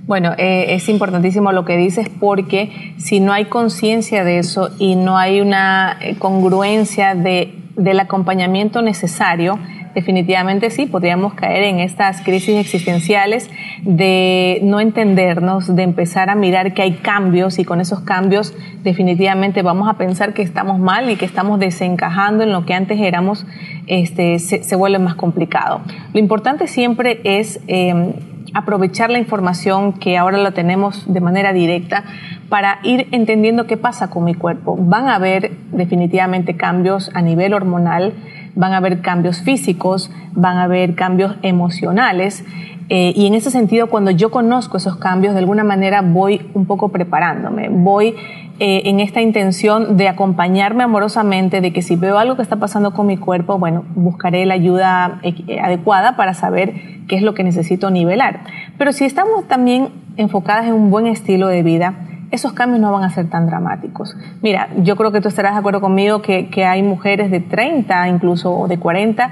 Bueno, 0.07 0.33
eh, 0.39 0.75
es 0.75 0.89
importantísimo 0.89 1.53
lo 1.53 1.65
que 1.65 1.77
dices 1.77 2.09
porque 2.09 2.95
si 2.97 3.21
no 3.21 3.33
hay 3.33 3.45
conciencia 3.45 4.25
de 4.25 4.39
eso 4.39 4.71
y 4.79 4.95
no 4.97 5.19
hay 5.19 5.41
una 5.41 5.99
eh, 6.01 6.17
congruencia 6.19 7.15
de, 7.15 7.55
del 7.77 8.01
acompañamiento 8.01 8.81
necesario, 8.81 9.59
definitivamente 9.99 10.71
sí, 10.71 10.87
podríamos 10.87 11.35
caer 11.35 11.65
en 11.65 11.81
estas 11.81 12.23
crisis 12.23 12.57
existenciales 12.57 13.51
de 13.83 14.61
no 14.63 14.79
entendernos, 14.79 15.75
de 15.75 15.83
empezar 15.83 16.31
a 16.31 16.37
mirar 16.37 16.73
que 16.73 16.83
hay 16.83 16.93
cambios 16.93 17.59
y 17.59 17.65
con 17.65 17.81
esos 17.81 18.01
cambios 18.01 18.55
definitivamente 18.85 19.63
vamos 19.63 19.89
a 19.89 19.95
pensar 19.95 20.35
que 20.35 20.43
estamos 20.43 20.79
mal 20.79 21.11
y 21.11 21.17
que 21.17 21.25
estamos 21.25 21.59
desencajando 21.59 22.45
en 22.45 22.53
lo 22.53 22.65
que 22.65 22.75
antes 22.75 23.01
éramos, 23.01 23.45
este, 23.89 24.39
se, 24.39 24.77
vuelve 24.77 25.01
más 25.01 25.17
complicado. 25.17 25.81
Lo 26.13 26.21
importante 26.21 26.69
siempre 26.69 27.21
es... 27.25 27.61
Em, 27.67 28.13
aprovechar 28.55 29.11
la 29.11 29.19
información 29.19 29.93
que 29.93 30.17
ahora 30.17 30.39
la 30.39 30.53
tenemos 30.53 31.13
de 31.13 31.21
manera 31.21 31.53
directa 31.53 32.05
para 32.49 32.79
ir 32.83 33.09
entendiendo 33.13 33.67
qué 33.67 33.77
pasa 33.77 34.09
con 34.09 34.25
mi 34.25 34.35
cuerpo. 34.35 34.77
Van 34.79 35.09
a 35.09 35.17
haber 35.17 35.53
definitivamente 35.73 36.57
cambios 36.57 37.11
a 37.15 37.23
nivel 37.23 37.53
hormonal, 37.53 38.15
van 38.59 38.73
a 38.73 38.79
haber 38.79 39.01
cambios 39.01 39.41
físicos, 39.41 40.11
van 40.33 40.57
a 40.57 40.65
haber 40.65 40.97
cambios 40.97 41.37
emocionales. 41.43 42.45
Eh, 42.89 43.13
y 43.15 43.27
en 43.27 43.35
ese 43.35 43.53
sentido, 43.53 43.87
cuando 43.87 44.11
yo 44.11 44.33
conozco 44.33 44.79
esos 44.79 44.97
cambios, 44.97 45.35
de 45.35 45.39
alguna 45.39 45.63
manera 45.63 46.03
voy 46.03 46.51
un 46.55 46.67
poco 46.67 46.89
preparándome, 46.89 47.69
voy 47.69 48.17
eh, 48.59 48.83
en 48.87 48.99
esta 48.99 49.21
intención 49.21 49.97
de 49.97 50.09
acompañarme 50.09 50.83
amorosamente, 50.83 51.61
de 51.61 51.73
que 51.73 51.83
si 51.83 51.95
veo 51.95 52.19
algo 52.19 52.35
que 52.35 52.43
está 52.43 52.57
pasando 52.57 52.93
con 52.93 53.07
mi 53.07 53.17
cuerpo, 53.17 53.59
bueno, 53.59 53.85
buscaré 53.95 54.45
la 54.45 54.55
ayuda 54.55 55.21
eh, 55.23 55.61
adecuada 55.63 56.17
para 56.17 56.35
saber 56.35 56.75
qué 57.07 57.15
es 57.15 57.23
lo 57.23 57.35
que 57.35 57.45
necesito 57.45 57.93
nivelar. 57.93 58.41
Pero 58.77 58.93
si 58.93 59.05
estamos 59.05 59.47
también 59.47 59.91
enfocadas 60.17 60.67
en 60.67 60.73
un 60.73 60.91
buen 60.91 61.07
estilo 61.07 61.47
de 61.47 61.63
vida, 61.63 61.95
esos 62.31 62.53
cambios 62.53 62.81
no 62.81 62.93
van 62.93 63.05
a 63.05 63.11
ser 63.11 63.29
tan 63.31 63.47
dramáticos. 63.47 64.17
Mira, 64.43 64.69
yo 64.79 64.97
creo 64.97 65.13
que 65.13 65.21
tú 65.21 65.29
estarás 65.29 65.55
de 65.55 65.59
acuerdo 65.59 65.81
conmigo 65.81 66.21
que, 66.23 66.49
que 66.51 66.65
hay 66.65 66.83
mujeres 66.83 67.31
de 67.31 67.41
30 67.41 68.09
incluso 68.09 68.67
de 68.69 68.79
40 68.79 69.31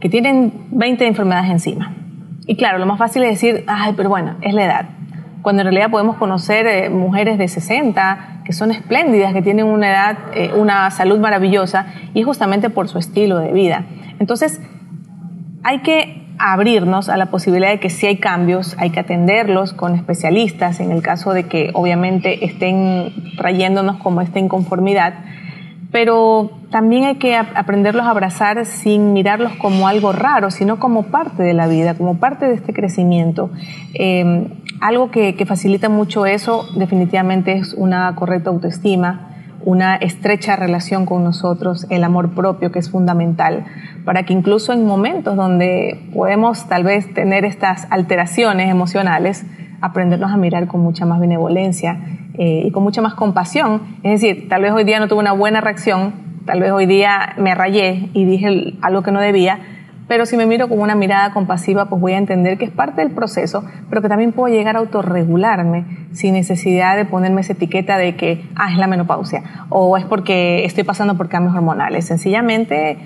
que 0.00 0.08
tienen 0.08 0.52
20 0.70 1.06
enfermedades 1.06 1.50
encima. 1.50 1.94
Y 2.46 2.56
claro, 2.56 2.78
lo 2.78 2.86
más 2.86 2.98
fácil 2.98 3.22
es 3.22 3.30
decir, 3.30 3.64
ay, 3.66 3.94
pero 3.96 4.08
bueno, 4.08 4.36
es 4.40 4.54
la 4.54 4.64
edad. 4.64 4.88
Cuando 5.42 5.62
en 5.62 5.66
realidad 5.66 5.90
podemos 5.90 6.16
conocer 6.16 6.66
eh, 6.66 6.90
mujeres 6.90 7.38
de 7.38 7.48
60 7.48 8.42
que 8.44 8.52
son 8.52 8.70
espléndidas, 8.70 9.32
que 9.32 9.42
tienen 9.42 9.66
una 9.66 9.88
edad, 9.88 10.18
eh, 10.34 10.52
una 10.56 10.90
salud 10.90 11.18
maravillosa 11.18 11.86
y 12.14 12.20
es 12.20 12.26
justamente 12.26 12.70
por 12.70 12.88
su 12.88 12.98
estilo 12.98 13.38
de 13.38 13.52
vida. 13.52 13.84
Entonces, 14.18 14.60
hay 15.62 15.80
que 15.80 16.19
abrirnos 16.40 17.08
a 17.08 17.16
la 17.16 17.26
posibilidad 17.26 17.70
de 17.70 17.80
que 17.80 17.90
si 17.90 18.06
hay 18.06 18.16
cambios, 18.16 18.74
hay 18.78 18.90
que 18.90 19.00
atenderlos 19.00 19.74
con 19.74 19.94
especialistas 19.94 20.80
en 20.80 20.90
el 20.90 21.02
caso 21.02 21.32
de 21.32 21.44
que 21.44 21.70
obviamente 21.74 22.44
estén 22.44 23.12
trayéndonos 23.36 23.98
como 23.98 24.22
esta 24.22 24.38
inconformidad, 24.38 25.14
pero 25.92 26.50
también 26.70 27.04
hay 27.04 27.16
que 27.16 27.36
aprenderlos 27.36 28.06
a 28.06 28.10
abrazar 28.10 28.64
sin 28.64 29.12
mirarlos 29.12 29.52
como 29.56 29.86
algo 29.86 30.12
raro, 30.12 30.50
sino 30.50 30.78
como 30.78 31.04
parte 31.04 31.42
de 31.42 31.52
la 31.52 31.66
vida, 31.66 31.94
como 31.94 32.18
parte 32.18 32.46
de 32.46 32.54
este 32.54 32.72
crecimiento. 32.72 33.50
Eh, 33.94 34.46
algo 34.80 35.10
que 35.10 35.44
facilita 35.46 35.88
mucho 35.88 36.24
eso 36.24 36.66
definitivamente 36.76 37.52
es 37.52 37.74
una 37.74 38.14
correcta 38.14 38.50
autoestima, 38.50 39.29
una 39.64 39.96
estrecha 39.96 40.56
relación 40.56 41.06
con 41.06 41.24
nosotros, 41.24 41.86
el 41.90 42.04
amor 42.04 42.34
propio 42.34 42.72
que 42.72 42.78
es 42.78 42.90
fundamental, 42.90 43.64
para 44.04 44.24
que 44.24 44.32
incluso 44.32 44.72
en 44.72 44.86
momentos 44.86 45.36
donde 45.36 46.10
podemos 46.14 46.68
tal 46.68 46.84
vez 46.84 47.12
tener 47.12 47.44
estas 47.44 47.86
alteraciones 47.90 48.70
emocionales, 48.70 49.44
aprendernos 49.80 50.30
a 50.30 50.36
mirar 50.36 50.66
con 50.66 50.80
mucha 50.80 51.06
más 51.06 51.20
benevolencia 51.20 52.00
eh, 52.34 52.62
y 52.66 52.70
con 52.70 52.82
mucha 52.82 53.02
más 53.02 53.14
compasión. 53.14 53.82
Es 54.02 54.20
decir, 54.20 54.48
tal 54.48 54.62
vez 54.62 54.72
hoy 54.72 54.84
día 54.84 54.98
no 54.98 55.08
tuve 55.08 55.20
una 55.20 55.32
buena 55.32 55.60
reacción, 55.60 56.12
tal 56.46 56.60
vez 56.60 56.72
hoy 56.72 56.86
día 56.86 57.34
me 57.38 57.54
rayé 57.54 58.10
y 58.12 58.24
dije 58.24 58.74
algo 58.82 59.02
que 59.02 59.12
no 59.12 59.20
debía, 59.20 59.60
pero 60.10 60.26
si 60.26 60.36
me 60.36 60.44
miro 60.44 60.68
con 60.68 60.80
una 60.80 60.96
mirada 60.96 61.32
compasiva, 61.32 61.88
pues 61.88 62.02
voy 62.02 62.14
a 62.14 62.18
entender 62.18 62.58
que 62.58 62.64
es 62.64 62.72
parte 62.72 63.00
del 63.00 63.12
proceso, 63.12 63.62
pero 63.88 64.02
que 64.02 64.08
también 64.08 64.32
puedo 64.32 64.52
llegar 64.52 64.74
a 64.74 64.80
autorregularme 64.80 65.84
sin 66.10 66.32
necesidad 66.32 66.96
de 66.96 67.04
ponerme 67.04 67.42
esa 67.42 67.52
etiqueta 67.52 67.96
de 67.96 68.16
que, 68.16 68.44
ah, 68.56 68.72
es 68.72 68.78
la 68.78 68.88
menopausia, 68.88 69.44
o 69.68 69.96
es 69.96 70.04
porque 70.04 70.64
estoy 70.64 70.82
pasando 70.82 71.16
por 71.16 71.28
cambios 71.28 71.54
hormonales. 71.54 72.06
Sencillamente 72.06 72.98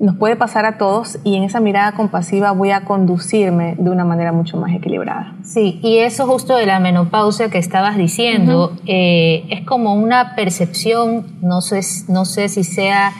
nos 0.00 0.16
puede 0.16 0.36
pasar 0.36 0.64
a 0.64 0.78
todos 0.78 1.18
y 1.22 1.36
en 1.36 1.42
esa 1.42 1.60
mirada 1.60 1.92
compasiva 1.92 2.52
voy 2.52 2.70
a 2.70 2.86
conducirme 2.86 3.74
de 3.78 3.90
una 3.90 4.06
manera 4.06 4.32
mucho 4.32 4.56
más 4.56 4.74
equilibrada. 4.74 5.34
Sí, 5.42 5.80
y 5.82 5.98
eso 5.98 6.26
justo 6.26 6.56
de 6.56 6.64
la 6.64 6.80
menopausia 6.80 7.50
que 7.50 7.58
estabas 7.58 7.98
diciendo, 7.98 8.72
eh, 8.86 9.44
es 9.50 9.66
como 9.66 9.92
una 9.92 10.34
percepción, 10.34 11.26
no 11.42 11.60
sé, 11.60 11.80
no 12.10 12.24
sé 12.24 12.48
si 12.48 12.64
sea 12.64 13.12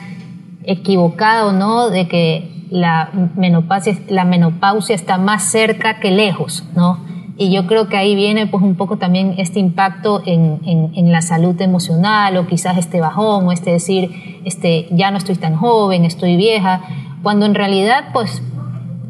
equivocada 0.69 1.45
o 1.45 1.51
no, 1.51 1.89
de 1.89 2.07
que 2.07 2.51
la 2.69 3.09
menopausia, 3.35 4.95
está 4.95 5.17
más 5.17 5.43
cerca 5.43 5.99
que 5.99 6.11
lejos, 6.11 6.63
¿no? 6.75 6.99
Y 7.37 7.51
yo 7.51 7.65
creo 7.67 7.87
que 7.87 7.97
ahí 7.97 8.15
viene 8.15 8.47
pues 8.47 8.61
un 8.63 8.75
poco 8.75 8.97
también 8.97 9.35
este 9.37 9.59
impacto 9.59 10.21
en, 10.25 10.59
en, 10.93 11.11
la 11.11 11.21
salud 11.21 11.59
emocional 11.61 12.35
o 12.35 12.45
quizás 12.47 12.77
este 12.77 12.99
bajón 12.99 13.47
o 13.47 13.51
este 13.53 13.71
decir, 13.71 14.41
este, 14.43 14.87
ya 14.91 15.09
no 15.09 15.17
estoy 15.17 15.35
tan 15.35 15.55
joven, 15.55 16.03
estoy 16.03 16.35
vieja, 16.35 16.81
cuando 17.23 17.45
en 17.45 17.55
realidad 17.55 18.09
pues 18.11 18.43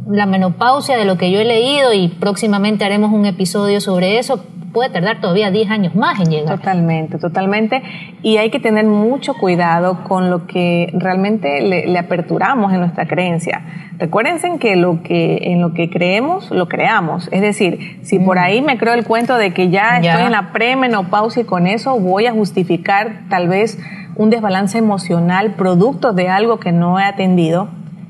la 0.08 0.28
menopausia 0.28 0.96
de 0.96 1.06
lo 1.06 1.18
que 1.18 1.32
yo 1.32 1.40
he 1.40 1.46
leído 1.46 1.92
y 1.92 2.08
próximamente 2.08 2.86
haremos 2.86 3.12
un 3.12 3.26
episodio 3.26 3.82
sobre 3.82 4.20
eso, 4.20 4.44
puede 4.74 4.90
tardar 4.90 5.22
todavía 5.22 5.52
10 5.52 5.70
años 5.72 5.96
más 5.96 6.20
en 6.20 6.30
llegar. 6.30 6.58
Totalmente, 6.58 7.18
totalmente. 7.18 7.82
Y 8.22 8.38
hay 8.38 8.50
que 8.50 8.60
tener 8.60 8.86
mucho 8.86 9.34
cuidado 9.34 10.04
con 10.04 10.30
lo 10.30 10.48
que 10.48 10.92
realmente 10.94 11.62
le, 11.62 11.98
aperturamos 11.98 12.74
en 12.74 12.80
nuestra 12.80 13.08
creencia. 13.08 13.62
Recuérdense 13.98 14.50
que, 14.60 14.76
lo 14.76 15.04
que 15.04 15.52
en 15.52 15.62
lo 15.62 15.74
que 15.74 15.90
creemos, 15.90 16.52
lo 16.52 16.68
creamos. 16.68 17.30
Es 17.32 17.42
decir, 17.42 18.00
si 18.04 18.20
por 18.20 18.38
mm. 18.38 18.40
ahí 18.40 18.62
me 18.62 18.78
creo 18.78 18.94
el 18.94 19.06
cuento 19.06 19.36
de 19.36 19.54
que 19.54 19.70
ya, 19.70 19.98
estoy 19.98 20.24
en 20.24 20.32
la 20.32 20.52
premenopausia 20.52 21.42
y 21.42 21.46
con 21.46 21.68
eso 21.68 22.00
voy 22.00 22.26
a 22.28 22.32
justificar 22.32 23.22
tal 23.30 23.48
vez 23.48 23.78
un 24.16 24.30
desbalance 24.30 24.78
emocional 24.78 25.56
producto 25.56 26.14
de 26.14 26.30
algo 26.30 26.60
que 26.60 26.72
no 26.72 27.00
he 27.00 27.04
atendido, 27.04 27.70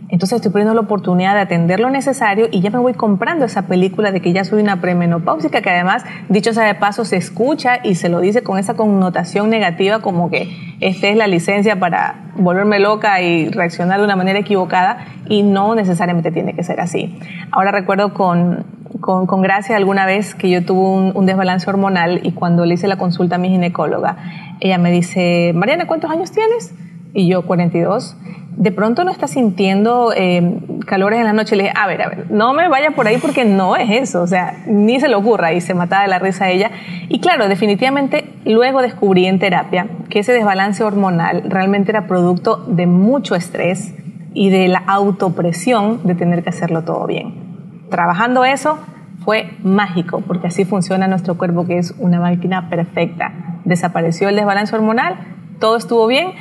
entonces 0.09 0.37
estoy 0.37 0.51
poniendo 0.51 0.73
la 0.73 0.81
oportunidad 0.81 1.35
de 1.35 1.41
atender 1.41 1.79
lo 1.79 1.91
necesario 1.91 2.47
y 2.51 2.61
ya 2.61 2.71
me 2.71 2.79
voy 2.79 2.93
comprando 2.93 3.45
esa 3.45 3.67
película 3.67 4.11
de 4.11 4.21
que 4.21 4.33
ya 4.33 4.43
soy 4.43 4.61
una 4.61 4.81
premenopáusica, 4.81 5.61
que 5.61 5.69
además, 5.69 6.03
dicho 6.29 6.51
sea 6.51 6.65
de 6.65 6.73
paso, 6.73 7.05
se 7.05 7.15
escucha 7.15 7.79
y 7.83 7.93
se 7.93 8.09
lo 8.09 8.19
dice 8.19 8.41
con 8.41 8.57
esa 8.57 8.73
connotación 8.73 9.51
negativa 9.51 9.99
como 9.99 10.31
que 10.31 10.49
esta 10.79 11.07
es 11.07 11.15
la 11.15 11.27
licencia 11.27 11.79
para 11.79 12.31
volverme 12.35 12.79
loca 12.79 13.21
y 13.21 13.49
reaccionar 13.49 13.99
de 13.99 14.05
una 14.05 14.15
manera 14.15 14.39
equivocada 14.39 15.05
y 15.27 15.43
no 15.43 15.75
necesariamente 15.75 16.31
tiene 16.31 16.55
que 16.55 16.63
ser 16.63 16.79
así. 16.79 17.19
Ahora 17.51 17.71
recuerdo 17.71 18.15
con, 18.15 18.65
con, 19.01 19.27
con 19.27 19.43
Gracia 19.43 19.75
alguna 19.75 20.07
vez 20.07 20.33
que 20.33 20.49
yo 20.49 20.65
tuve 20.65 20.89
un, 20.89 21.11
un 21.13 21.25
desbalance 21.27 21.69
hormonal 21.69 22.21
y 22.23 22.31
cuando 22.31 22.65
le 22.65 22.73
hice 22.73 22.87
la 22.87 22.97
consulta 22.97 23.35
a 23.35 23.37
mi 23.37 23.49
ginecóloga, 23.49 24.17
ella 24.59 24.79
me 24.79 24.89
dice, 24.89 25.51
Mariana, 25.53 25.85
¿cuántos 25.85 26.09
años 26.09 26.31
tienes? 26.31 26.73
Y 27.13 27.27
yo, 27.27 27.43
42 27.45 28.15
de 28.59 28.73
pronto 28.73 29.05
no 29.05 29.11
está 29.11 29.25
sintiendo 29.25 30.11
eh, 30.13 30.59
calores 30.85 31.17
en 31.19 31.25
la 31.25 31.31
noche. 31.31 31.55
Le 31.55 31.63
dije, 31.63 31.75
a 31.77 31.87
ver, 31.87 32.01
a 32.01 32.09
ver, 32.09 32.29
no 32.29 32.53
me 32.53 32.67
vaya 32.67 32.91
por 32.91 33.07
ahí 33.07 33.17
porque 33.17 33.45
no 33.45 33.77
es 33.77 33.89
eso, 33.89 34.21
o 34.21 34.27
sea, 34.27 34.57
ni 34.67 34.99
se 34.99 35.07
le 35.07 35.15
ocurra. 35.15 35.53
Y 35.53 35.61
se 35.61 35.73
mataba 35.73 36.01
de 36.01 36.09
la 36.09 36.19
risa 36.19 36.49
ella. 36.49 36.69
Y 37.07 37.21
claro, 37.21 37.47
definitivamente 37.47 38.33
luego 38.43 38.81
descubrí 38.81 39.27
en 39.27 39.39
terapia 39.39 39.87
que 40.09 40.19
ese 40.19 40.33
desbalance 40.33 40.83
hormonal 40.83 41.43
realmente 41.45 41.91
era 41.91 42.05
producto 42.05 42.57
de 42.67 42.85
mucho 42.85 43.33
estrés 43.33 43.93
y 44.33 44.49
de 44.49 44.67
la 44.67 44.83
autopresión 44.87 46.01
de 46.03 46.15
tener 46.15 46.43
que 46.43 46.49
hacerlo 46.49 46.83
todo 46.83 47.07
bien. 47.07 47.87
Trabajando 47.89 48.43
eso 48.43 48.77
fue 49.23 49.51
mágico, 49.63 50.21
porque 50.27 50.47
así 50.47 50.65
funciona 50.65 51.07
nuestro 51.07 51.37
cuerpo, 51.37 51.65
que 51.65 51.77
es 51.77 51.95
una 51.97 52.19
máquina 52.19 52.69
perfecta. 52.69 53.31
Desapareció 53.63 54.27
el 54.27 54.35
desbalance 54.35 54.75
hormonal, 54.75 55.15
todo 55.61 55.77
estuvo 55.77 56.07
bien 56.07 56.31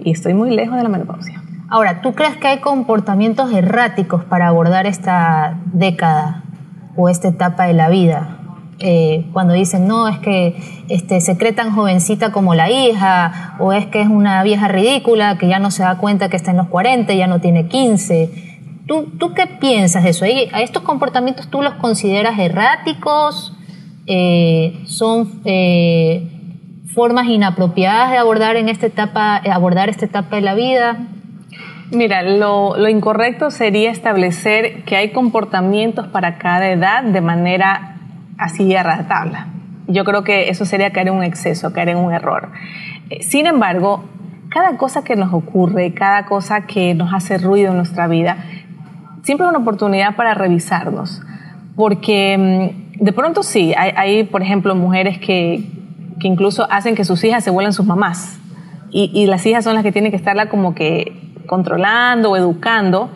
y 0.00 0.10
estoy 0.10 0.34
muy 0.34 0.50
lejos 0.50 0.76
de 0.76 0.82
la 0.82 0.88
menopausia. 0.88 1.40
Ahora, 1.70 2.00
¿tú 2.00 2.14
crees 2.14 2.34
que 2.38 2.46
hay 2.46 2.58
comportamientos 2.60 3.52
erráticos 3.52 4.24
para 4.24 4.48
abordar 4.48 4.86
esta 4.86 5.60
década 5.66 6.42
o 6.96 7.10
esta 7.10 7.28
etapa 7.28 7.66
de 7.66 7.74
la 7.74 7.90
vida? 7.90 8.38
Eh, 8.78 9.26
cuando 9.34 9.52
dicen, 9.52 9.86
no, 9.86 10.08
es 10.08 10.18
que 10.18 10.56
este, 10.88 11.20
se 11.20 11.36
cree 11.36 11.52
tan 11.52 11.74
jovencita 11.74 12.32
como 12.32 12.54
la 12.54 12.70
hija, 12.70 13.56
o 13.58 13.74
es 13.74 13.84
que 13.84 14.00
es 14.00 14.08
una 14.08 14.42
vieja 14.44 14.68
ridícula 14.68 15.36
que 15.36 15.46
ya 15.46 15.58
no 15.58 15.70
se 15.70 15.82
da 15.82 15.98
cuenta 15.98 16.30
que 16.30 16.36
está 16.36 16.52
en 16.52 16.56
los 16.56 16.68
40, 16.68 17.12
ya 17.12 17.26
no 17.26 17.38
tiene 17.40 17.68
15. 17.68 18.30
¿Tú, 18.86 19.34
qué 19.34 19.46
piensas 19.46 20.04
de 20.04 20.10
eso? 20.10 20.24
¿A 20.24 20.62
estos 20.62 20.82
comportamientos 20.82 21.48
tú 21.48 21.60
los 21.60 21.74
consideras 21.74 22.38
erráticos? 22.38 23.54
Eh, 24.06 24.80
¿Son 24.86 25.42
eh, 25.44 26.26
formas 26.94 27.26
inapropiadas 27.26 28.12
de 28.12 28.16
abordar, 28.16 28.56
en 28.56 28.70
esta 28.70 28.86
etapa, 28.86 29.36
abordar 29.36 29.90
esta 29.90 30.06
etapa 30.06 30.36
de 30.36 30.42
la 30.42 30.54
vida? 30.54 30.96
Mira, 31.90 32.22
lo, 32.22 32.88
incorrecto 32.88 33.50
sería 33.50 33.90
establecer 33.90 34.84
que 34.84 34.96
hay 34.96 35.10
comportamientos 35.10 36.06
para 36.06 36.36
cada 36.36 36.68
edad 36.68 37.02
de 37.02 37.22
manera 37.22 37.96
así 38.36 38.74
a 38.76 39.46
Yo 39.86 40.04
creo 40.04 40.22
que 40.22 40.50
eso 40.50 40.66
sería 40.66 40.90
caer 40.92 41.08
en 41.08 41.14
un 41.14 41.22
exceso, 41.22 41.72
caer 41.72 41.90
en 41.90 41.96
un 41.96 42.12
error. 42.12 42.50
Eh, 43.08 43.22
sin 43.22 43.46
embargo, 43.46 44.04
cada 44.50 44.76
cosa 44.76 45.02
que 45.02 45.16
nos 45.16 45.32
ocurre, 45.32 45.94
cada 45.94 46.26
cosa 46.26 46.66
que 46.66 46.94
nos 46.94 47.14
hace 47.14 47.38
ruido 47.38 47.70
en 47.70 47.78
nuestra 47.78 48.06
vida, 48.06 48.36
siempre 49.22 49.46
es 49.46 49.50
una 49.50 49.60
oportunidad 49.60 50.14
para 50.14 50.34
revisarnos. 50.34 51.22
Porque 51.74 52.36
mm, 52.98 53.02
de 53.02 53.12
pronto 53.12 53.42
sí, 53.42 53.72
hay, 53.74 54.24
por 54.24 54.42
ejemplo, 54.42 54.74
mujeres 54.74 55.18
que, 55.18 55.64
incluso 56.20 56.70
hacen 56.70 56.94
que 56.94 57.04
sus 57.04 57.24
hijas 57.24 57.44
se 57.44 57.50
vuelvan 57.50 57.72
sus 57.72 57.86
mamás. 57.86 58.38
Y, 58.90 59.10
y, 59.14 59.26
las 59.26 59.44
hijas 59.46 59.64
son 59.64 59.74
las 59.74 59.82
que 59.82 59.92
tienen 59.92 60.10
que 60.10 60.16
estarla 60.16 60.48
como 60.48 60.74
que 60.74 61.27
controlando 61.48 62.30
o 62.30 62.36
educando, 62.36 63.10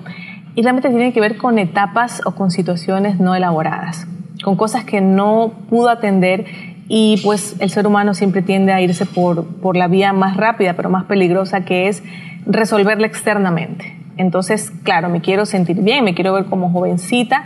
y 0.57 0.63
realmente 0.63 0.89
tiene 0.89 1.13
que 1.13 1.21
ver 1.21 1.37
con 1.37 1.59
etapas 1.59 2.21
o 2.25 2.33
con 2.33 2.51
situaciones 2.51 3.21
no 3.21 3.37
elaboradas, 3.37 4.09
con 4.43 4.57
cosas 4.57 4.85
que 4.85 5.01
no 5.01 5.53
pudo 5.71 5.89
atender 5.89 6.45
y 6.89 7.21
pues 7.23 7.57
el 7.61 7.71
ser 7.71 7.87
humano 7.87 8.13
siempre 8.13 8.43
tiende 8.43 8.73
a 8.73 8.81
irse 8.81 9.07
por, 9.07 9.47
por 9.47 9.77
la 9.77 9.87
vía 9.87 10.13
más 10.13 10.37
rápida 10.37 10.75
pero 10.75 10.91
más 10.91 11.05
peligrosa 11.05 11.65
que 11.65 11.89
es 11.89 12.03
resolverla 12.45 13.07
externamente. 13.07 13.97
Entonces, 14.17 14.71
claro, 14.83 15.09
me 15.09 15.21
quiero 15.21 15.47
sentir 15.47 15.81
bien, 15.81 16.05
me 16.05 16.15
quiero 16.15 16.35
ver 16.35 16.47
como 16.47 16.71
jovencita, 16.71 17.45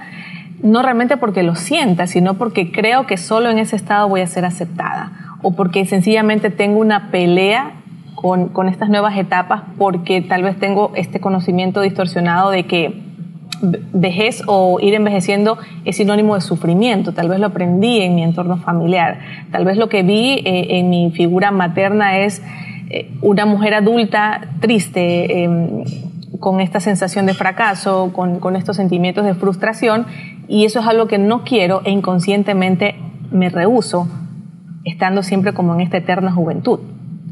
no 0.63 0.83
realmente 0.83 1.17
porque 1.17 1.43
lo 1.43 1.55
sienta, 1.55 2.07
sino 2.07 2.35
porque 2.35 2.73
creo 2.73 3.07
que 3.07 3.19
solo 3.19 3.51
en 3.51 3.59
ese 3.59 3.77
estado 3.77 4.09
voy 4.09 4.23
a 4.23 4.27
ser 4.27 4.45
aceptada 4.45 5.13
o 5.43 5.53
porque 5.53 5.85
sencillamente 5.85 6.51
tengo 6.51 6.81
una 6.81 7.11
pelea 7.11 7.73
con, 8.17 8.69
estas 8.69 8.89
nuevas 8.89 9.17
etapas 9.17 9.63
porque 9.79 10.23
tal 10.23 10.43
vez 10.43 10.59
tengo 10.59 10.91
este 10.95 11.21
conocimiento 11.21 11.83
distorsionado 11.83 12.51
de 12.51 12.65
que 12.65 13.03
vejez 13.93 14.43
o 14.47 14.81
ir 14.81 14.95
envejeciendo 14.95 15.59
es 15.85 15.97
sinónimo 15.97 16.35
de 16.35 16.41
sufrimiento. 16.41 17.13
Tal 17.13 17.29
vez 17.29 17.39
lo 17.39 17.47
aprendí 17.47 18.01
en 18.01 18.15
mi 18.15 18.23
entorno 18.23 18.57
familiar. 18.57 19.19
Tal 19.53 19.65
vez 19.65 19.77
lo 19.77 19.89
que 19.89 20.03
vi 20.03 20.43
eh, 20.45 20.79
en 20.79 20.91
mi 20.91 21.13
figura 21.13 21.51
materna 21.51 22.19
es 22.19 22.43
eh, 22.91 23.13
una 23.23 23.47
mujer 23.47 23.75
adulta 23.75 24.41
triste, 24.61 25.45
em, 25.45 25.85
con 26.41 26.61
esta 26.61 26.81
sensación 26.81 27.27
de 27.27 27.35
fracaso, 27.35 28.11
con, 28.13 28.41
con 28.41 28.57
estos 28.57 28.77
sentimientos 28.77 29.25
de 29.25 29.35
frustración, 29.35 30.07
y 30.49 30.65
eso 30.65 30.81
es 30.81 30.87
algo 30.87 31.07
que 31.07 31.19
no 31.19 31.45
quiero 31.45 31.81
e 31.85 31.91
inconscientemente 31.91 32.95
me 33.31 33.49
rehuso, 33.49 34.07
estando 34.85 35.23
siempre 35.23 35.55
como 35.55 35.75
en 35.75 35.81
esta 35.81 35.97
eterna 35.97 36.33
juventud. 36.33 36.81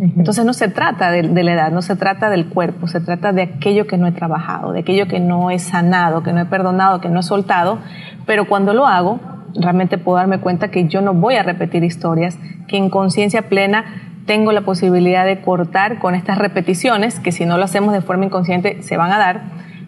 Entonces 0.00 0.44
no 0.44 0.52
se 0.54 0.68
trata 0.68 1.12
de, 1.12 1.22
la 1.22 1.52
edad, 1.52 1.70
no 1.70 1.80
se 1.80 1.94
trata 1.94 2.28
del 2.28 2.46
cuerpo, 2.46 2.88
se 2.88 3.00
trata 3.00 3.32
de 3.32 3.42
aquello 3.42 3.86
que 3.86 3.96
no 3.96 4.08
he 4.08 4.12
trabajado, 4.12 4.72
de 4.72 4.80
aquello 4.80 5.06
que 5.06 5.20
no 5.20 5.50
he 5.50 5.60
sanado, 5.60 6.24
que 6.24 6.32
no 6.32 6.40
he 6.40 6.46
perdonado, 6.46 7.00
que 7.00 7.08
no 7.08 7.20
he 7.20 7.22
soltado, 7.22 7.78
pero 8.26 8.48
cuando 8.48 8.74
lo 8.74 8.86
hago, 8.86 9.20
realmente 9.54 9.96
puedo 9.96 10.18
darme 10.18 10.40
cuenta 10.40 10.68
que 10.68 10.88
yo 10.88 11.00
no 11.00 11.14
voy 11.14 11.36
a 11.36 11.44
repetir 11.44 11.84
historias, 11.84 12.38
que 12.66 12.76
en 12.76 12.90
conciencia 12.90 13.42
plena 13.42 13.84
tengo 14.26 14.50
la 14.50 14.62
posibilidad 14.62 15.24
de 15.24 15.40
cortar 15.40 16.00
con 16.00 16.16
estas 16.16 16.38
repeticiones, 16.38 17.20
que 17.20 17.30
si 17.30 17.46
no 17.46 17.56
lo 17.56 17.64
hacemos 17.64 17.92
de 17.92 18.00
forma 18.00 18.24
inconsciente 18.24 18.82
se 18.82 18.96
van 18.96 19.12
a 19.12 19.18
dar, 19.18 19.42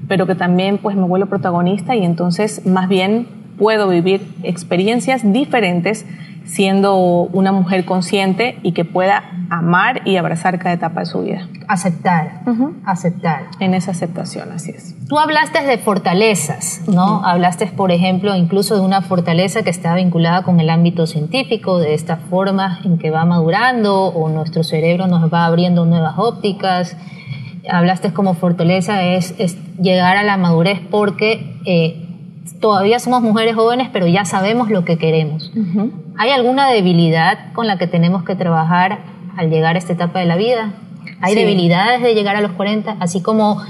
pero 0.07 0.27
que 0.29 0.37
también 0.37 0.79
pues 0.79 0.95
me 0.97 1.03
vuelvo 1.03 1.27
protagonista 1.27 1.97
y 1.97 2.05
entonces 2.05 2.65
más 2.65 2.89
bien 2.89 3.27
puedo 3.59 3.89
vivir 3.89 4.21
experiencias 4.45 5.33
diferentes 5.33 6.07
siendo 6.47 6.97
una 6.97 7.53
mujer 7.53 7.85
consciente 7.85 8.59
y 8.63 8.73
que 8.73 8.85
pueda 8.85 9.25
amar 9.51 10.03
y 10.05 10.17
abrazar 10.17 10.59
cada 10.59 10.75
etapa 10.75 11.01
de 11.01 11.07
su 11.07 11.23
vida. 11.23 11.49
Aceptar, 11.69 12.43
aceptar. 12.85 13.47
En 13.59 13.75
esa 13.75 13.91
aceptación, 13.91 14.53
así 14.53 14.71
es. 14.71 14.95
Tú 15.09 15.19
hablaste 15.19 15.63
de 15.63 15.79
fortalezas, 15.79 16.83
¿no? 16.89 17.25
Hablaste, 17.25 17.67
por 17.67 17.91
ejemplo, 17.91 18.35
incluso 18.37 18.77
de 18.77 18.81
una 18.81 19.03
fortaleza 19.03 19.63
que 19.63 19.71
está 19.71 19.95
vinculada 19.95 20.43
con 20.43 20.61
el 20.61 20.71
ámbito 20.71 21.07
científico, 21.07 21.79
de 21.79 21.95
esta 21.95 22.17
forma 22.17 22.81
en 22.85 22.99
que 22.99 23.11
va 23.11 23.25
madurando 23.25 24.07
o 24.07 24.29
nuestro 24.29 24.63
cerebro 24.63 25.07
nos 25.09 25.33
va 25.33 25.45
abriendo 25.45 25.85
nuevas 25.85 26.15
ópticas. 26.17 26.97
Hablaste 27.69 28.13
como 28.13 28.35
fortaleza 28.35 29.03
es, 29.03 29.35
llegar 29.81 30.17
a 30.17 30.23
la 30.23 30.37
madurez 30.37 30.81
porque 30.91 31.61
eh, 31.67 32.07
todavía 32.61 33.01
somos 33.01 33.23
mujeres 33.23 33.57
jóvenes, 33.57 33.89
pero 33.93 34.07
ya 34.07 34.25
sabemos 34.25 34.71
lo 34.71 34.85
que 34.85 34.97
queremos. 34.99 35.53
¿Hay 36.19 36.31
alguna 36.31 36.71
debilidad 36.71 37.53
con 37.53 37.67
la 37.67 37.77
que 37.77 37.87
tenemos 37.87 38.25
que 38.25 38.35
trabajar 38.35 38.99
al 39.37 39.51
llegar 39.51 39.77
a 39.77 39.79
esta 39.79 39.93
etapa 39.93 40.19
de 40.19 40.27
la 40.27 40.37
vida? 40.37 40.73
¿Hay 41.21 41.35
debilidades 41.35 42.03
de 42.03 42.15
llegar 42.15 42.37
a 42.37 42.41
los 42.41 42.53
40? 42.53 42.97
Así 43.01 43.21
como 43.21 43.63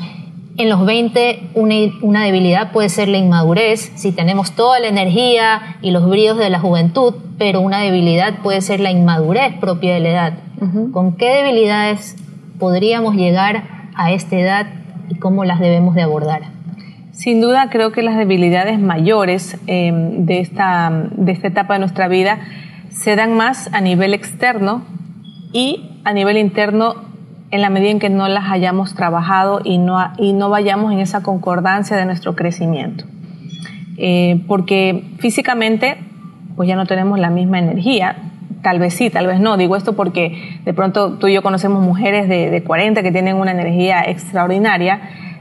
en 0.56 0.68
los 0.68 0.86
20 0.86 1.50
una, 1.54 1.74
una, 2.02 2.24
debilidad 2.24 2.72
puede 2.72 2.88
ser 2.88 3.08
la 3.08 3.18
inmadurez, 3.18 3.92
si 3.96 4.12
tenemos 4.12 4.52
toda 4.52 4.80
la 4.80 4.88
energía 4.88 5.76
y 5.82 5.90
los 5.90 6.08
bríos 6.08 6.38
de 6.38 6.48
la 6.50 6.60
juventud, 6.60 7.14
pero 7.36 7.60
una 7.60 7.80
debilidad 7.80 8.38
puede 8.42 8.60
ser 8.60 8.80
la 8.80 8.90
inmadurez 8.90 9.54
propia 9.58 9.94
de 9.94 10.00
la 10.00 10.08
edad. 10.08 10.32
¿Con 10.92 11.16
qué 11.16 11.42
debilidades 11.42 12.16
podríamos 12.58 13.14
llegar 13.14 13.90
a 13.94 14.12
esta 14.12 14.36
edad 14.36 14.66
y 15.10 15.16
cómo 15.16 15.44
las 15.44 15.60
debemos 15.60 15.94
de 15.94 16.02
abordar? 16.02 16.55
Sin 17.16 17.40
duda 17.40 17.70
creo 17.70 17.92
que 17.92 18.02
las 18.02 18.18
debilidades 18.18 18.78
mayores 18.78 19.58
eh, 19.66 19.90
de, 20.18 20.40
esta, 20.40 21.08
de 21.12 21.32
esta 21.32 21.48
etapa 21.48 21.72
de 21.72 21.80
nuestra 21.80 22.08
vida 22.08 22.40
se 22.90 23.16
dan 23.16 23.34
más 23.34 23.72
a 23.72 23.80
nivel 23.80 24.12
externo 24.12 24.82
y 25.50 25.98
a 26.04 26.12
nivel 26.12 26.36
interno 26.36 26.94
en 27.50 27.62
la 27.62 27.70
medida 27.70 27.90
en 27.90 28.00
que 28.00 28.10
no 28.10 28.28
las 28.28 28.50
hayamos 28.50 28.94
trabajado 28.94 29.62
y 29.64 29.78
no, 29.78 29.98
y 30.18 30.34
no 30.34 30.50
vayamos 30.50 30.92
en 30.92 30.98
esa 30.98 31.22
concordancia 31.22 31.96
de 31.96 32.04
nuestro 32.04 32.36
crecimiento. 32.36 33.06
Eh, 33.96 34.42
porque 34.46 35.14
físicamente 35.18 35.96
pues 36.54 36.68
ya 36.68 36.76
no 36.76 36.84
tenemos 36.84 37.18
la 37.18 37.30
misma 37.30 37.58
energía, 37.58 38.16
tal 38.62 38.78
vez 38.78 38.92
sí, 38.92 39.08
tal 39.08 39.26
vez 39.26 39.40
no. 39.40 39.56
Digo 39.56 39.74
esto 39.76 39.96
porque 39.96 40.58
de 40.66 40.74
pronto 40.74 41.14
tú 41.14 41.28
y 41.28 41.32
yo 41.32 41.40
conocemos 41.40 41.82
mujeres 41.82 42.28
de, 42.28 42.50
de 42.50 42.62
40 42.62 43.02
que 43.02 43.10
tienen 43.10 43.36
una 43.36 43.52
energía 43.52 44.02
extraordinaria. 44.02 45.00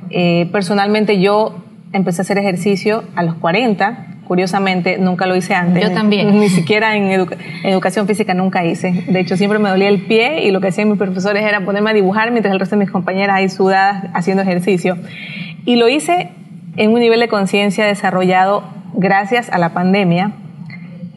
Eh, 0.10 0.48
personalmente 0.54 1.20
yo 1.20 1.65
empecé 1.96 2.22
a 2.22 2.24
hacer 2.24 2.38
ejercicio 2.38 3.04
a 3.16 3.24
los 3.24 3.36
40. 3.36 4.08
Curiosamente, 4.28 4.98
nunca 4.98 5.28
lo 5.28 5.36
hice 5.36 5.54
antes. 5.54 5.84
Yo 5.84 5.92
también. 5.92 6.40
Ni 6.40 6.50
siquiera 6.50 6.96
en, 6.96 7.28
educación 7.64 8.08
física 8.08 8.34
nunca 8.34 8.66
hice. 8.66 9.06
De 9.08 9.20
hecho, 9.20 9.38
siempre 9.38 9.60
me 9.60 9.70
dolía 9.70 9.88
el 9.88 10.02
pie 10.02 10.46
y 10.46 10.52
lo 10.52 10.62
que 10.62 10.68
hacían 10.68 10.90
mis 10.90 10.98
profesores 10.98 11.44
era 11.44 11.62
ponerme 11.62 11.92
a 11.92 11.94
dibujar 11.94 12.32
mientras 12.32 12.54
el 12.54 12.60
resto 12.60 12.76
de 12.76 12.82
mis 12.82 12.92
compañeras 12.92 13.38
ahí 13.38 13.50
sudadas 13.50 14.06
haciendo 14.14 14.44
ejercicio. 14.44 14.98
Y 15.66 15.78
lo 15.78 15.88
hice 15.88 16.32
en 16.76 16.92
un 16.92 17.00
nivel 17.00 17.20
de 17.20 17.28
conciencia 17.28 17.86
desarrollado 17.86 18.64
gracias 18.94 19.50
a 19.52 19.58
la 19.58 19.74
pandemia 19.74 20.32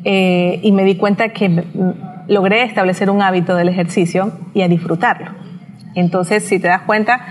eh, 0.04 0.60
y 0.62 0.72
me 0.72 0.84
di 0.84 0.96
cuenta 0.96 1.30
que 1.30 1.64
logré 2.28 2.62
establecer 2.62 3.10
un 3.10 3.22
hábito 3.22 3.56
del 3.56 3.68
ejercicio 3.68 4.32
y 4.54 4.62
a 4.62 4.68
disfrutarlo. 4.68 5.32
Entonces, 5.94 6.44
si 6.44 6.60
te 6.60 6.68
das 6.68 6.82
cuenta, 6.82 7.26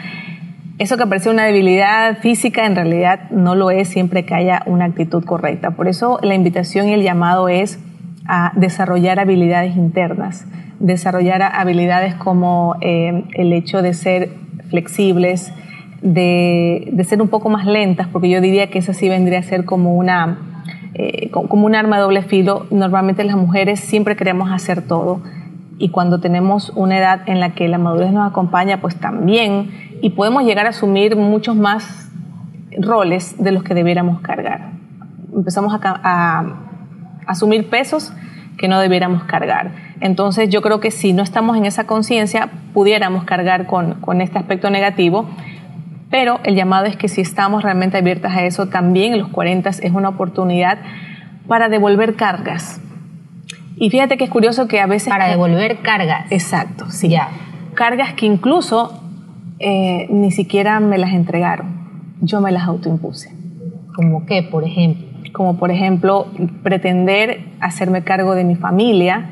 eso 0.79 0.97
que 0.97 1.07
parece 1.07 1.29
una 1.29 1.45
debilidad 1.45 2.17
física 2.19 2.65
en 2.65 2.75
realidad 2.75 3.31
no 3.31 3.55
lo 3.55 3.71
es 3.71 3.87
siempre 3.87 4.25
que 4.25 4.35
haya 4.35 4.61
una 4.67 4.85
actitud 4.85 5.23
correcta. 5.23 5.71
Por 5.71 5.87
eso 5.87 6.19
la 6.21 6.35
invitación 6.35 6.87
y 6.89 6.93
el 6.93 7.01
llamado 7.01 7.49
es 7.49 7.79
a 8.27 8.51
desarrollar 8.55 9.19
habilidades 9.19 9.75
internas, 9.75 10.45
desarrollar 10.79 11.41
habilidades 11.41 12.13
como 12.13 12.75
eh, 12.81 13.23
el 13.33 13.53
hecho 13.53 13.81
de 13.81 13.93
ser 13.93 14.29
flexibles, 14.69 15.51
de, 16.01 16.93
ser 17.07 17.21
un 17.23 17.29
poco 17.29 17.49
más 17.49 17.65
lentas, 17.65 18.07
porque 18.07 18.29
yo 18.29 18.39
diría 18.39 18.69
que 18.69 18.77
eso 18.79 18.93
sí 18.93 19.09
vendría 19.09 19.39
a 19.39 19.43
ser 19.43 19.65
como 19.65 19.95
una, 19.95 20.37
eh, 20.93 21.31
como 21.31 21.65
un 21.65 21.73
arma 21.73 21.95
de 21.95 22.03
doble 22.03 22.21
filo. 22.21 22.67
Normalmente 22.69 23.23
las 23.23 23.35
mujeres 23.35 23.79
siempre 23.79 24.15
queremos 24.15 24.51
hacer 24.51 24.83
todo 24.83 25.21
y 25.79 25.89
cuando 25.89 26.19
tenemos 26.19 26.71
una 26.75 26.97
edad 26.97 27.21
en 27.27 27.39
la 27.39 27.53
que 27.53 27.67
la 27.67 27.77
madurez 27.77 28.11
nos 28.11 28.29
acompaña, 28.29 28.81
pues 28.81 28.95
también, 28.95 29.97
y 30.01 30.11
podemos 30.11 30.43
llegar 30.43 30.65
a 30.65 30.69
asumir 30.69 31.15
muchos 31.15 31.55
más 31.55 32.11
roles 32.79 33.35
de 33.41 33.51
los 33.51 33.63
que 33.63 33.73
debiéramos 33.73 34.21
cargar. 34.21 34.71
Empezamos 35.35 35.77
a, 35.81 36.45
asumir 37.27 37.69
pesos 37.69 38.13
que 38.57 38.69
no 38.69 38.79
debiéramos 38.79 39.25
cargar. 39.25 39.71
Entonces 39.99 40.49
yo 40.49 40.61
creo 40.61 40.79
que 40.79 40.91
si 40.91 41.11
no 41.11 41.23
estamos 41.23 41.57
en 41.57 41.65
esa 41.65 41.85
conciencia, 41.85 42.49
pudiéramos 42.73 43.25
cargar 43.25 43.67
con, 43.67 43.95
con 43.95 44.21
este 44.21 44.39
aspecto 44.39 44.69
negativo, 44.69 45.27
pero 46.09 46.39
el 46.43 46.55
llamado 46.55 46.85
es 46.85 46.95
que 46.95 47.09
si 47.09 47.21
estamos 47.21 47.63
realmente 47.63 47.97
abiertas 47.97 48.35
a 48.35 48.43
eso, 48.43 48.67
también 48.67 49.17
los 49.19 49.27
40 49.27 49.69
es 49.69 49.91
una 49.91 50.09
oportunidad 50.09 50.79
para 51.47 51.67
devolver 51.67 52.15
cargas, 52.15 52.79
y 53.79 53.89
fíjate 53.89 54.17
que 54.17 54.23
es 54.23 54.29
curioso 54.29 54.67
que 54.67 54.79
a 54.79 54.87
veces... 54.87 55.09
Para 55.09 55.27
devolver 55.27 55.77
cargas. 55.81 56.31
Exacto, 56.31 56.89
sí. 56.89 57.09
Ya. 57.09 57.29
Cargas 57.75 58.13
que 58.13 58.25
incluso 58.25 59.01
eh, 59.59 60.07
ni 60.09 60.31
siquiera 60.31 60.79
me 60.79 60.97
las 60.97 61.11
entregaron. 61.13 61.77
Yo 62.21 62.41
me 62.41 62.51
las 62.51 62.63
autoimpuse. 62.63 63.31
¿Como 63.95 64.25
qué, 64.25 64.43
por 64.43 64.63
ejemplo? 64.63 65.05
Como 65.31 65.57
por 65.57 65.69
ejemplo, 65.69 66.27
pretender 66.63 67.45
hacerme 67.59 68.03
cargo 68.03 68.33
de 68.33 68.43
mi 68.43 68.55
familia, 68.55 69.29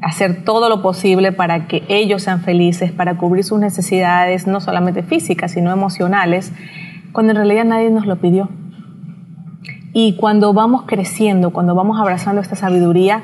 hacer 0.00 0.44
todo 0.44 0.68
lo 0.70 0.80
posible 0.80 1.32
para 1.32 1.66
que 1.66 1.82
ellos 1.88 2.22
sean 2.22 2.40
felices, 2.40 2.92
para 2.92 3.18
cubrir 3.18 3.44
sus 3.44 3.58
necesidades, 3.58 4.46
no 4.46 4.60
solamente 4.60 5.02
físicas, 5.02 5.52
sino 5.52 5.70
emocionales, 5.70 6.52
cuando 7.12 7.32
en 7.32 7.36
realidad 7.36 7.64
nadie 7.64 7.90
nos 7.90 8.06
lo 8.06 8.16
pidió. 8.16 8.48
Y 9.92 10.14
cuando 10.16 10.54
vamos 10.54 10.84
creciendo, 10.86 11.50
cuando 11.50 11.74
vamos 11.74 12.00
abrazando 12.00 12.40
esta 12.40 12.56
sabiduría, 12.56 13.22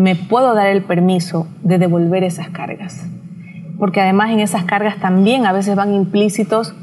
me 0.00 0.16
puedo 0.16 0.54
dar 0.54 0.68
el 0.68 0.82
permiso 0.82 1.46
de 1.62 1.76
devolver 1.76 2.24
esas 2.24 2.48
cargas. 2.48 3.06
Porque 3.78 4.00
además 4.00 4.30
en 4.30 4.40
esas 4.40 4.64
cargas 4.64 4.96
también 4.96 5.44
a 5.44 5.52
veces 5.52 5.76
van 5.76 5.92
implícitos 5.92 6.74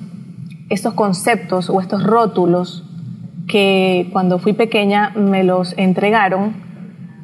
estos 0.70 0.94
conceptos 0.94 1.72
o 1.72 1.82
estos 1.82 2.04
rótulos 2.04 2.84
que 3.48 4.10
cuando 4.14 4.38
fui 4.38 4.54
pequeña 4.54 5.14
me 5.16 5.44
los 5.44 5.74
entregaron 5.80 6.54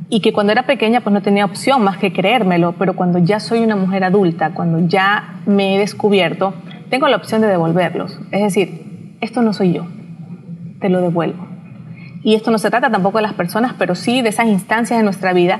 y 0.09 0.21
que 0.21 0.33
cuando 0.33 0.51
era 0.51 0.65
pequeña 0.65 1.01
pues 1.01 1.13
no 1.13 1.21
tenía 1.21 1.45
opción 1.45 1.83
más 1.83 1.97
que 1.97 2.11
creérmelo, 2.11 2.73
pero 2.79 2.95
cuando 2.95 3.19
ya 3.19 3.39
soy 3.39 3.59
una 3.59 3.75
mujer 3.75 4.03
adulta, 4.03 4.55
cuando 4.55 4.79
ya 4.87 5.41
me 5.45 5.75
he 5.75 5.79
descubierto, 5.79 6.55
tengo 6.89 7.07
la 7.07 7.17
opción 7.17 7.41
de 7.41 7.47
devolverlos. 7.47 8.19
Es 8.31 8.41
decir, 8.41 9.15
esto 9.21 9.43
no 9.43 9.53
soy 9.53 9.73
yo, 9.73 9.85
te 10.79 10.89
lo 10.89 11.01
devuelvo. 11.01 11.52
Y 12.23 12.35
esto 12.35 12.51
no 12.51 12.57
se 12.57 12.69
trata 12.69 12.89
tampoco 12.89 13.17
de 13.17 13.23
las 13.23 13.33
personas, 13.33 13.73
pero 13.77 13.95
sí 13.95 14.21
de 14.21 14.29
esas 14.29 14.47
instancias 14.47 14.97
de 14.97 15.03
nuestra 15.03 15.33
vida 15.33 15.59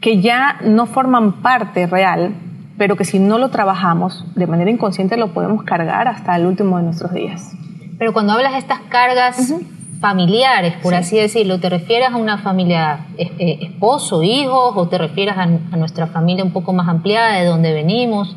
que 0.00 0.20
ya 0.20 0.58
no 0.64 0.86
forman 0.86 1.42
parte 1.42 1.86
real, 1.86 2.34
pero 2.76 2.96
que 2.96 3.04
si 3.04 3.20
no 3.20 3.38
lo 3.38 3.50
trabajamos 3.50 4.26
de 4.34 4.48
manera 4.48 4.70
inconsciente 4.70 5.16
lo 5.16 5.32
podemos 5.32 5.62
cargar 5.62 6.08
hasta 6.08 6.34
el 6.34 6.46
último 6.46 6.78
de 6.78 6.82
nuestros 6.82 7.12
días. 7.14 7.52
Pero 7.98 8.12
cuando 8.12 8.32
hablas 8.32 8.52
de 8.52 8.58
estas 8.58 8.80
cargas 8.80 9.54
familiares, 10.00 10.74
por 10.82 10.94
así 10.94 11.16
decirlo, 11.16 11.60
¿te 11.60 11.70
refieres 11.70 12.08
a 12.10 12.16
una 12.16 12.38
familia 12.38 13.06
eh, 13.16 13.58
esposo, 13.60 14.24
hijos, 14.24 14.72
o 14.74 14.88
te 14.88 14.98
refieres 14.98 15.36
a, 15.36 15.42
a 15.42 15.76
nuestra 15.76 16.08
familia 16.08 16.42
un 16.42 16.50
poco 16.50 16.72
más 16.72 16.88
ampliada 16.88 17.34
de 17.38 17.44
donde 17.44 17.72
venimos? 17.72 18.36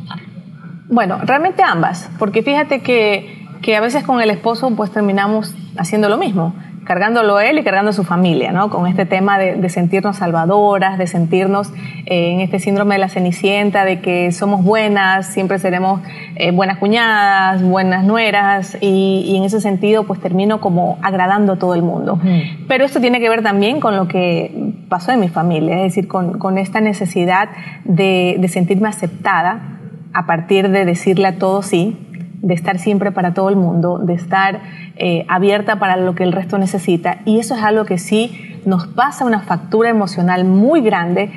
Bueno, 0.87 1.17
realmente 1.23 1.63
ambas, 1.63 2.11
porque 2.19 2.43
fíjate 2.43 2.81
que, 2.81 3.47
que 3.63 3.75
a 3.75 3.81
veces 3.81 4.03
con 4.03 4.21
el 4.21 4.29
esposo 4.29 4.69
pues 4.75 4.91
terminamos 4.91 5.55
haciendo 5.77 6.09
lo 6.09 6.17
mismo 6.17 6.53
cargándolo 6.85 7.39
él 7.39 7.57
y 7.57 7.63
cargando 7.63 7.91
su 7.91 8.03
familia, 8.03 8.51
¿no? 8.51 8.69
Con 8.69 8.87
este 8.87 9.05
tema 9.05 9.37
de, 9.37 9.67
sentirnos 9.69 10.17
salvadoras, 10.17 10.97
de 10.97 11.07
sentirnos 11.07 11.73
eh, 12.05 12.31
en 12.31 12.39
este 12.39 12.59
síndrome 12.59 12.95
de 12.95 12.99
la 12.99 13.09
cenicienta, 13.09 13.83
de 13.83 13.99
que 13.99 14.31
somos 14.31 14.63
buenas, 14.63 15.27
siempre 15.27 15.59
seremos 15.59 16.01
eh, 16.35 16.51
buenas 16.51 16.77
cuñadas, 16.77 17.63
buenas 17.63 18.05
nueras, 18.05 18.77
y, 18.79 19.35
en 19.35 19.43
ese 19.43 19.59
sentido 19.59 20.05
pues 20.05 20.21
termino 20.21 20.61
como 20.61 20.97
agradando 21.01 21.53
a 21.53 21.55
todo 21.57 21.73
el 21.73 21.81
mundo. 21.81 22.19
Pero 22.67 22.85
esto 22.85 23.01
tiene 23.01 23.19
que 23.19 23.27
ver 23.27 23.41
también 23.41 23.79
con 23.79 23.95
lo 23.95 24.07
que 24.07 24.73
pasó 24.87 25.11
en 25.11 25.19
mi 25.19 25.27
familia, 25.27 25.77
es 25.77 25.95
decir, 25.95 26.07
con, 26.07 26.57
esta 26.57 26.79
necesidad 26.79 27.49
de, 27.83 28.37
de 28.39 28.47
sentirme 28.47 28.87
aceptada 28.87 29.79
a 30.13 30.25
partir 30.25 30.69
de 30.69 30.85
decirle 30.85 31.27
a 31.27 31.37
todos 31.37 31.65
sí, 31.65 31.97
de 32.41 32.53
estar 32.53 32.79
siempre 32.79 33.11
para 33.11 33.33
todo 33.33 33.49
el 33.49 33.55
mundo, 33.55 33.99
de 33.99 34.13
estar 34.13 34.61
eh, 34.95 35.25
abierta 35.27 35.79
para 35.79 35.97
lo 35.97 36.15
que 36.15 36.23
el 36.23 36.31
resto 36.31 36.57
necesita. 36.57 37.19
Y 37.25 37.39
eso 37.39 37.55
es 37.55 37.63
algo 37.63 37.85
que 37.85 37.97
sí 37.97 38.59
nos 38.65 38.87
pasa 38.87 39.25
una 39.25 39.41
factura 39.41 39.89
emocional 39.89 40.45
muy 40.45 40.81
grande 40.81 41.31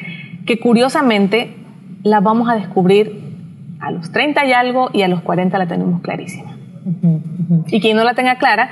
que 0.47 0.59
curiosamente 0.59 1.55
la 2.03 2.21
vamos 2.21 2.49
a 2.49 2.55
descubrir 2.55 3.29
a 3.81 3.91
los 3.91 4.11
30 4.13 4.45
y 4.47 4.53
algo 4.53 4.91
y 4.93 5.03
a 5.03 5.09
los 5.09 5.21
40 5.21 5.59
la 5.59 5.67
tenemos 5.67 6.01
clarísima. 6.01 6.57
Y 7.67 7.81
quien 7.81 7.97
no 7.97 8.05
la 8.05 8.15
tenga 8.15 8.37
clara 8.37 8.71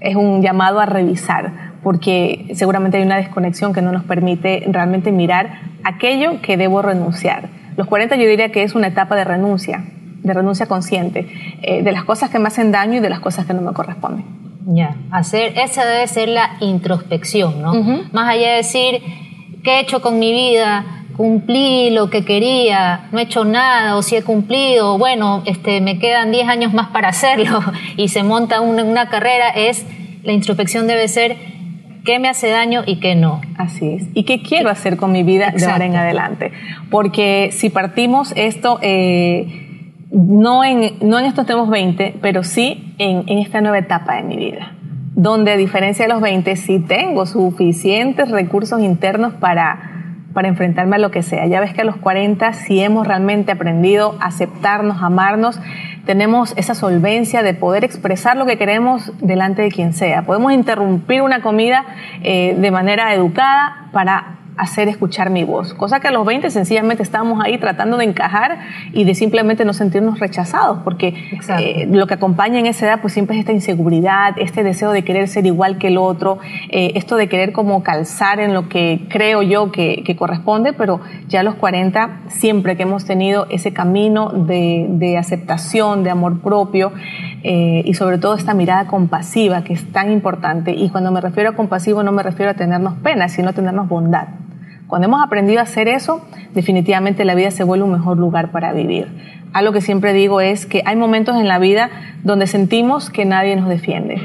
es 0.00 0.16
un 0.16 0.42
llamado 0.42 0.80
a 0.80 0.86
revisar, 0.86 1.52
porque 1.82 2.50
seguramente 2.54 2.98
hay 2.98 3.04
una 3.04 3.16
desconexión 3.16 3.72
que 3.72 3.82
no 3.82 3.90
nos 3.90 4.04
permite 4.04 4.64
realmente 4.68 5.12
mirar 5.12 5.60
aquello 5.82 6.40
que 6.42 6.56
debo 6.56 6.82
renunciar. 6.82 7.48
Los 7.76 7.86
40 7.86 8.16
yo 8.16 8.26
diría 8.26 8.50
que 8.50 8.62
es 8.62 8.74
una 8.74 8.88
etapa 8.88 9.16
de 9.16 9.24
renuncia, 9.24 9.84
de 10.28 10.34
renuncia 10.34 10.66
consciente, 10.66 11.26
eh, 11.62 11.82
de 11.82 11.92
las 11.92 12.04
cosas 12.04 12.30
que 12.30 12.38
me 12.38 12.46
hacen 12.46 12.70
daño 12.70 12.98
y 12.98 13.00
de 13.00 13.10
las 13.10 13.18
cosas 13.18 13.46
que 13.46 13.54
no 13.54 13.62
me 13.62 13.72
corresponden. 13.72 14.24
Ya, 14.66 14.94
hacer, 15.10 15.58
esa 15.58 15.84
debe 15.84 16.06
ser 16.06 16.28
la 16.28 16.56
introspección, 16.60 17.60
¿no? 17.60 17.72
Más 18.12 18.28
allá 18.28 18.50
de 18.50 18.56
decir, 18.56 19.02
¿qué 19.64 19.76
he 19.76 19.80
hecho 19.80 20.00
con 20.00 20.18
mi 20.18 20.30
vida? 20.30 20.84
cumplí 21.16 21.90
lo 21.90 22.10
que 22.10 22.24
quería, 22.24 23.08
no 23.10 23.18
he 23.18 23.22
hecho 23.22 23.44
nada, 23.44 23.96
o 23.96 24.02
si 24.02 24.14
he 24.14 24.22
cumplido, 24.22 24.98
bueno, 24.98 25.42
este, 25.46 25.80
me 25.80 25.98
quedan 25.98 26.30
10 26.30 26.46
años 26.46 26.72
más 26.72 26.90
para 26.90 27.08
hacerlo, 27.08 27.60
y 27.96 28.06
se 28.06 28.22
monta 28.22 28.60
una, 28.60 28.84
una 28.84 29.08
carrera, 29.08 29.48
es 29.48 29.84
la 30.22 30.32
introspección 30.32 30.86
debe 30.86 31.08
ser 31.08 31.36
qué 32.04 32.18
me 32.18 32.28
hace 32.28 32.48
daño 32.48 32.84
y 32.86 33.00
qué 33.00 33.14
no. 33.14 33.40
Así 33.56 33.94
es. 33.94 34.04
¿Y 34.14 34.22
qué 34.22 34.42
quiero 34.42 34.70
hacer 34.70 34.96
con 34.96 35.12
mi 35.12 35.22
vida 35.24 35.52
de 35.54 35.66
ahora 35.66 35.84
en 35.84 35.96
adelante? 35.96 36.52
Porque 36.90 37.50
si 37.52 37.68
partimos 37.68 38.32
esto, 38.36 38.78
eh, 38.80 39.67
no, 40.10 40.64
en, 40.64 40.98
no 41.00 41.18
en 41.18 41.24
estos 41.26 41.46
tenemos 41.46 41.68
20, 41.68 42.18
pero 42.20 42.42
sí 42.42 42.94
en, 42.98 43.24
en 43.26 43.38
esta 43.38 43.60
nueva 43.60 43.78
etapa 43.78 44.16
de 44.16 44.22
mi 44.22 44.36
vida 44.36 44.74
donde 45.14 45.50
a 45.50 45.56
diferencia 45.56 46.04
de 46.04 46.12
los 46.12 46.20
20 46.20 46.54
sí 46.54 46.78
tengo 46.78 47.26
suficientes 47.26 48.30
recursos 48.30 48.80
internos 48.80 49.34
para 49.34 49.98
para 50.38 50.46
enfrentarme 50.46 50.94
a 50.94 50.98
lo 51.00 51.10
que 51.10 51.24
sea. 51.24 51.46
Ya 51.46 51.58
ves 51.58 51.74
que 51.74 51.80
a 51.80 51.84
los 51.84 51.96
40, 51.96 52.52
si 52.52 52.80
hemos 52.80 53.08
realmente 53.08 53.50
aprendido 53.50 54.16
a 54.20 54.26
aceptarnos, 54.26 55.02
amarnos, 55.02 55.60
tenemos 56.06 56.54
esa 56.56 56.76
solvencia 56.76 57.42
de 57.42 57.54
poder 57.54 57.82
expresar 57.82 58.36
lo 58.36 58.46
que 58.46 58.56
queremos 58.56 59.12
delante 59.20 59.62
de 59.62 59.70
quien 59.70 59.92
sea. 59.92 60.22
Podemos 60.22 60.52
interrumpir 60.52 61.22
una 61.22 61.42
comida 61.42 61.84
eh, 62.22 62.56
de 62.56 62.70
manera 62.70 63.12
educada 63.14 63.88
para 63.92 64.37
hacer 64.58 64.88
escuchar 64.88 65.30
mi 65.30 65.44
voz. 65.44 65.72
Cosa 65.72 66.00
que 66.00 66.08
a 66.08 66.10
los 66.10 66.26
20 66.26 66.50
sencillamente 66.50 67.02
estábamos 67.02 67.42
ahí 67.44 67.58
tratando 67.58 67.96
de 67.96 68.04
encajar 68.04 68.58
y 68.92 69.04
de 69.04 69.14
simplemente 69.14 69.64
no 69.64 69.72
sentirnos 69.72 70.18
rechazados, 70.18 70.78
porque 70.82 71.14
eh, 71.58 71.86
lo 71.90 72.06
que 72.06 72.14
acompaña 72.14 72.58
en 72.58 72.66
esa 72.66 72.86
edad 72.86 73.00
pues 73.00 73.12
siempre 73.12 73.36
es 73.36 73.40
esta 73.40 73.52
inseguridad, 73.52 74.34
este 74.36 74.64
deseo 74.64 74.90
de 74.90 75.04
querer 75.04 75.28
ser 75.28 75.46
igual 75.46 75.78
que 75.78 75.88
el 75.88 75.98
otro, 75.98 76.38
eh, 76.70 76.92
esto 76.96 77.16
de 77.16 77.28
querer 77.28 77.52
como 77.52 77.82
calzar 77.82 78.40
en 78.40 78.52
lo 78.52 78.68
que 78.68 79.06
creo 79.08 79.42
yo 79.42 79.70
que, 79.70 80.04
corresponde, 80.18 80.72
pero 80.72 81.00
ya 81.28 81.40
a 81.40 81.42
los 81.42 81.54
40 81.54 82.22
siempre 82.28 82.76
que 82.76 82.82
hemos 82.82 83.04
tenido 83.04 83.46
ese 83.50 83.72
camino 83.72 84.30
de, 84.30 85.16
aceptación, 85.18 86.02
de 86.02 86.10
amor 86.10 86.40
propio 86.40 86.92
eh, 87.44 87.82
y 87.84 87.94
sobre 87.94 88.18
todo 88.18 88.34
esta 88.34 88.54
mirada 88.54 88.86
compasiva 88.86 89.62
que 89.62 89.74
es 89.74 89.92
tan 89.92 90.10
importante 90.10 90.72
y 90.72 90.88
cuando 90.90 91.12
me 91.12 91.20
refiero 91.20 91.50
a 91.50 91.52
compasivo 91.52 92.02
no 92.02 92.10
me 92.10 92.22
refiero 92.22 92.50
a 92.50 92.54
tenernos 92.54 92.94
pena, 92.94 93.28
sino 93.28 93.50
a 93.50 93.52
tenernos 93.52 93.88
bondad. 93.88 94.28
Cuando 94.88 95.06
hemos 95.06 95.22
aprendido 95.22 95.60
a 95.60 95.64
hacer 95.64 95.86
eso, 95.86 96.22
definitivamente 96.54 97.26
la 97.26 97.34
vida 97.34 97.50
se 97.50 97.62
vuelve 97.62 97.84
un 97.84 97.92
mejor 97.92 98.16
lugar 98.16 98.50
para 98.50 98.72
vivir. 98.72 99.06
Algo 99.52 99.72
que 99.72 99.82
siempre 99.82 100.14
digo 100.14 100.40
es 100.40 100.64
que 100.64 100.82
hay 100.86 100.96
momentos 100.96 101.36
en 101.36 101.46
la 101.46 101.58
vida 101.58 101.90
donde 102.24 102.46
sentimos 102.46 103.10
que 103.10 103.26
nadie 103.26 103.54
nos 103.54 103.68
defiende. 103.68 104.16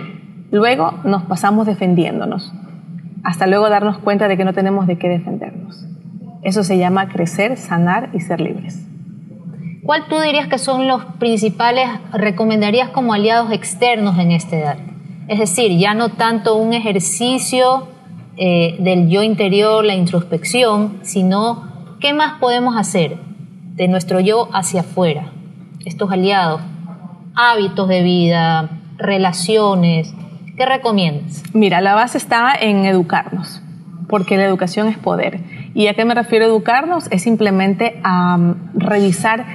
Luego 0.51 0.93
nos 1.03 1.23
pasamos 1.23 1.67
defendiéndonos, 1.67 2.53
hasta 3.23 3.45
luego 3.45 3.69
darnos 3.69 3.97
cuenta 3.97 4.29
de 4.29 4.37
que 4.37 4.45
no 4.45 4.53
tenemos 4.53 4.87
de 4.87 4.97
qué 4.97 5.09
defendernos. 5.09 5.85
Eso 6.43 6.63
se 6.63 6.77
llama 6.77 7.09
crecer, 7.09 7.57
sanar 7.57 8.09
y 8.13 8.21
ser 8.21 8.39
libres. 8.39 8.87
¿Cuál 9.83 10.07
tú 10.07 10.17
dirías 10.19 10.47
que 10.47 10.57
son 10.57 10.87
los 10.87 11.03
principales, 11.19 11.89
recomendarías 12.13 12.89
como 12.89 13.13
aliados 13.13 13.51
externos 13.51 14.17
en 14.17 14.31
esta 14.31 14.57
edad? 14.57 14.77
Es 15.27 15.39
decir, 15.39 15.77
ya 15.77 15.93
no 15.93 16.09
tanto 16.09 16.55
un 16.55 16.73
ejercicio 16.73 17.87
eh, 18.37 18.77
del 18.79 19.09
yo 19.09 19.21
interior, 19.23 19.85
la 19.85 19.95
introspección, 19.95 20.99
sino 21.03 21.67
qué 21.99 22.13
más 22.13 22.39
podemos 22.39 22.75
hacer 22.77 23.17
de 23.75 23.87
nuestro 23.87 24.19
yo 24.19 24.49
hacia 24.53 24.81
afuera, 24.81 25.31
estos 25.85 26.11
aliados, 26.11 26.61
hábitos 27.35 27.87
de 27.87 28.03
vida, 28.03 28.69
relaciones, 28.97 30.13
¿qué 30.57 30.65
recomiendas? 30.65 31.43
Mira, 31.53 31.81
la 31.81 31.95
base 31.95 32.17
está 32.17 32.53
en 32.59 32.85
educarnos, 32.85 33.61
porque 34.07 34.37
la 34.37 34.45
educación 34.45 34.87
es 34.87 34.97
poder. 34.97 35.41
¿Y 35.73 35.87
a 35.87 35.93
qué 35.95 36.05
me 36.05 36.13
refiero 36.13 36.45
educarnos? 36.45 37.07
Es 37.11 37.23
simplemente 37.23 37.99
a 38.03 38.55
revisar 38.75 39.45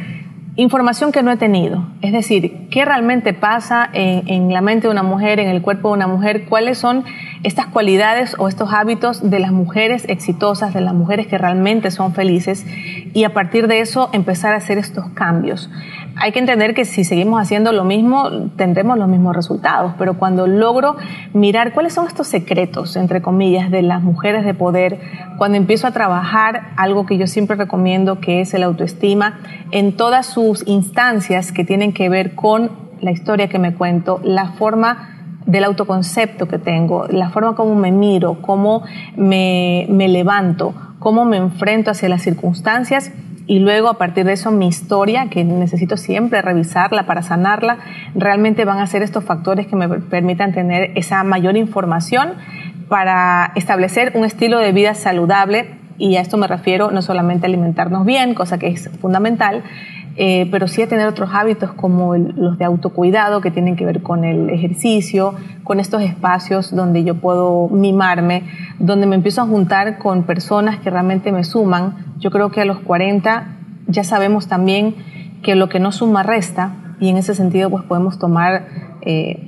información 0.59 1.13
que 1.13 1.23
no 1.23 1.31
he 1.31 1.37
tenido. 1.37 1.87
Es 2.03 2.13
decir, 2.13 2.67
qué 2.69 2.85
realmente 2.85 3.33
pasa 3.33 3.89
en, 3.93 4.53
la 4.53 4.61
mente 4.61 4.89
de 4.89 4.93
una 4.93 5.05
mujer, 5.05 5.39
en 5.39 5.49
el 5.49 5.63
cuerpo 5.63 5.89
de 5.89 5.95
una 5.95 6.09
mujer, 6.09 6.47
cuáles 6.47 6.79
son 6.79 7.05
estas 7.45 7.67
cualidades 7.67 8.35
o 8.39 8.49
estos 8.49 8.73
hábitos 8.73 9.31
de 9.31 9.39
las 9.39 9.53
mujeres 9.53 10.05
exitosas, 10.09 10.75
de 10.75 10.81
las 10.81 10.95
mujeres 10.95 11.29
que 11.29 11.39
realmente 11.39 11.93
son 11.93 12.13
felices 12.13 12.67
y 13.15 13.23
a 13.23 13.33
partir 13.33 13.69
de 13.69 13.79
eso 13.79 14.11
empezar 14.13 14.53
a 14.53 14.57
hacer 14.57 14.79
estos 14.79 15.09
cambios. 15.11 15.71
Hay 16.21 16.33
que 16.33 16.41
entender 16.41 16.75
que 16.75 16.85
si 16.85 17.05
seguimos 17.05 17.41
haciendo 17.41 17.71
lo 17.71 17.85
mismo, 17.85 18.29
tendremos 18.57 18.99
los 18.99 19.09
mismos 19.09 19.37
resultados, 19.37 19.93
pero 19.99 20.19
cuando 20.19 20.49
logro 20.49 20.97
mirar 21.33 21.73
cuáles 21.73 21.95
son 21.95 22.09
estos 22.09 22.27
secretos, 22.27 22.97
entre 22.97 23.23
comillas, 23.23 23.71
de 23.71 23.83
las 23.83 24.03
mujeres 24.03 24.45
de 24.45 24.53
poder, 24.53 24.99
cuando 25.39 25.57
empiezo 25.57 25.87
a 25.87 25.93
trabajar 25.93 26.71
algo 26.77 27.07
que 27.07 27.19
yo 27.19 27.29
siempre 27.29 27.57
recomiendo, 27.57 28.19
que 28.19 28.41
es 28.41 28.53
el 28.53 28.65
autoestima, 28.65 29.39
en 29.71 29.97
todas 29.97 30.27
sus 30.27 30.67
instancias 30.67 31.53
que 31.53 31.65
tienen 31.65 31.93
que 31.93 32.09
ver 32.09 32.35
con 32.35 32.73
la 33.01 33.13
historia 33.13 33.49
que 33.49 33.61
me 33.61 33.75
cuento, 33.75 34.21
la 34.25 34.51
forma 34.53 35.15
del 35.47 35.63
autoconcepto 35.63 36.49
que 36.49 36.59
tengo, 36.59 37.07
la 37.07 37.31
forma 37.31 37.55
como 37.55 37.77
me 37.77 37.93
miro, 37.93 38.43
cómo 38.43 38.83
me, 39.17 39.87
me 39.89 40.09
levanto, 40.09 40.75
cómo 40.99 41.25
me 41.25 41.37
enfrento 41.37 41.93
hacia 41.93 42.09
las 42.09 42.23
circunstancias 42.23 43.13
y 43.49 43.61
luego 43.61 43.89
a 43.89 43.97
partir 43.97 44.27
de 44.27 44.35
eso 44.35 44.51
mi 44.51 44.69
historia, 44.69 45.31
que 45.31 45.43
necesito 45.43 45.97
siempre 45.97 46.43
revisarla 46.43 47.07
para 47.07 47.23
sanarla, 47.23 47.79
realmente 48.15 48.67
van 48.67 48.79
a 48.79 48.87
ser 48.87 49.03
estos 49.03 49.25
factores 49.25 49.67
que 49.67 49.75
me 49.75 49.89
permitan 49.89 50.53
tener 50.53 50.93
esa 50.97 51.25
mayor 51.25 51.57
información 51.57 52.35
para 52.91 53.53
establecer 53.57 54.13
un 54.15 54.27
estilo 54.27 54.59
de 54.59 54.73
vida 54.73 54.93
saludable. 54.93 55.71
Y 55.97 56.17
a 56.17 56.21
esto 56.21 56.37
me 56.37 56.47
refiero 56.47 56.91
no 56.91 57.01
solamente 57.01 57.47
a 57.47 57.49
alimentarnos 57.49 58.05
bien, 58.05 58.35
cosa 58.35 58.59
que 58.59 58.69
es 58.69 58.91
fundamental, 59.01 59.65
eh, 60.21 60.49
pero 60.51 60.67
sí 60.67 60.83
a 60.83 60.89
tener 60.89 61.07
otros 61.07 61.31
hábitos 61.33 61.73
como 61.75 62.17
los 62.17 62.59
de 62.59 62.65
autocuidado 62.65 63.41
que 63.41 63.53
tienen 63.53 63.77
que 63.77 63.85
ver 63.85 64.03
con 64.03 64.25
el 64.25 64.51
ejercicio, 64.51 65.37
con 65.63 65.79
estos 65.79 66.03
espacios 66.03 66.75
donde 66.75 67.05
yo 67.05 67.15
puedo 67.15 67.69
mimarme, 67.69 68.43
donde 68.81 69.07
me 69.07 69.15
empiezo 69.15 69.43
a 69.43 69.47
juntar 69.47 69.99
con 69.99 70.25
personas 70.25 70.81
que 70.81 70.91
realmente 70.91 71.31
me 71.31 71.45
suman. 71.45 72.17
Yo 72.19 72.33
creo 72.33 72.51
que 72.51 72.63
a 72.63 72.65
los 72.65 72.81
40 72.81 73.47
ya 73.87 74.03
sabemos 74.03 74.49
también 74.49 74.97
que 75.41 75.55
lo 75.55 75.69
que 75.69 75.79
no 75.79 75.93
suma 75.93 76.25
resta 76.25 76.73
y 76.99 77.11
en 77.11 77.17
ese 77.17 77.37
sentido 77.37 77.71
pues 77.71 77.85
podemos 77.85 78.19
tomar... 78.19 78.67
Eh, 79.03 79.45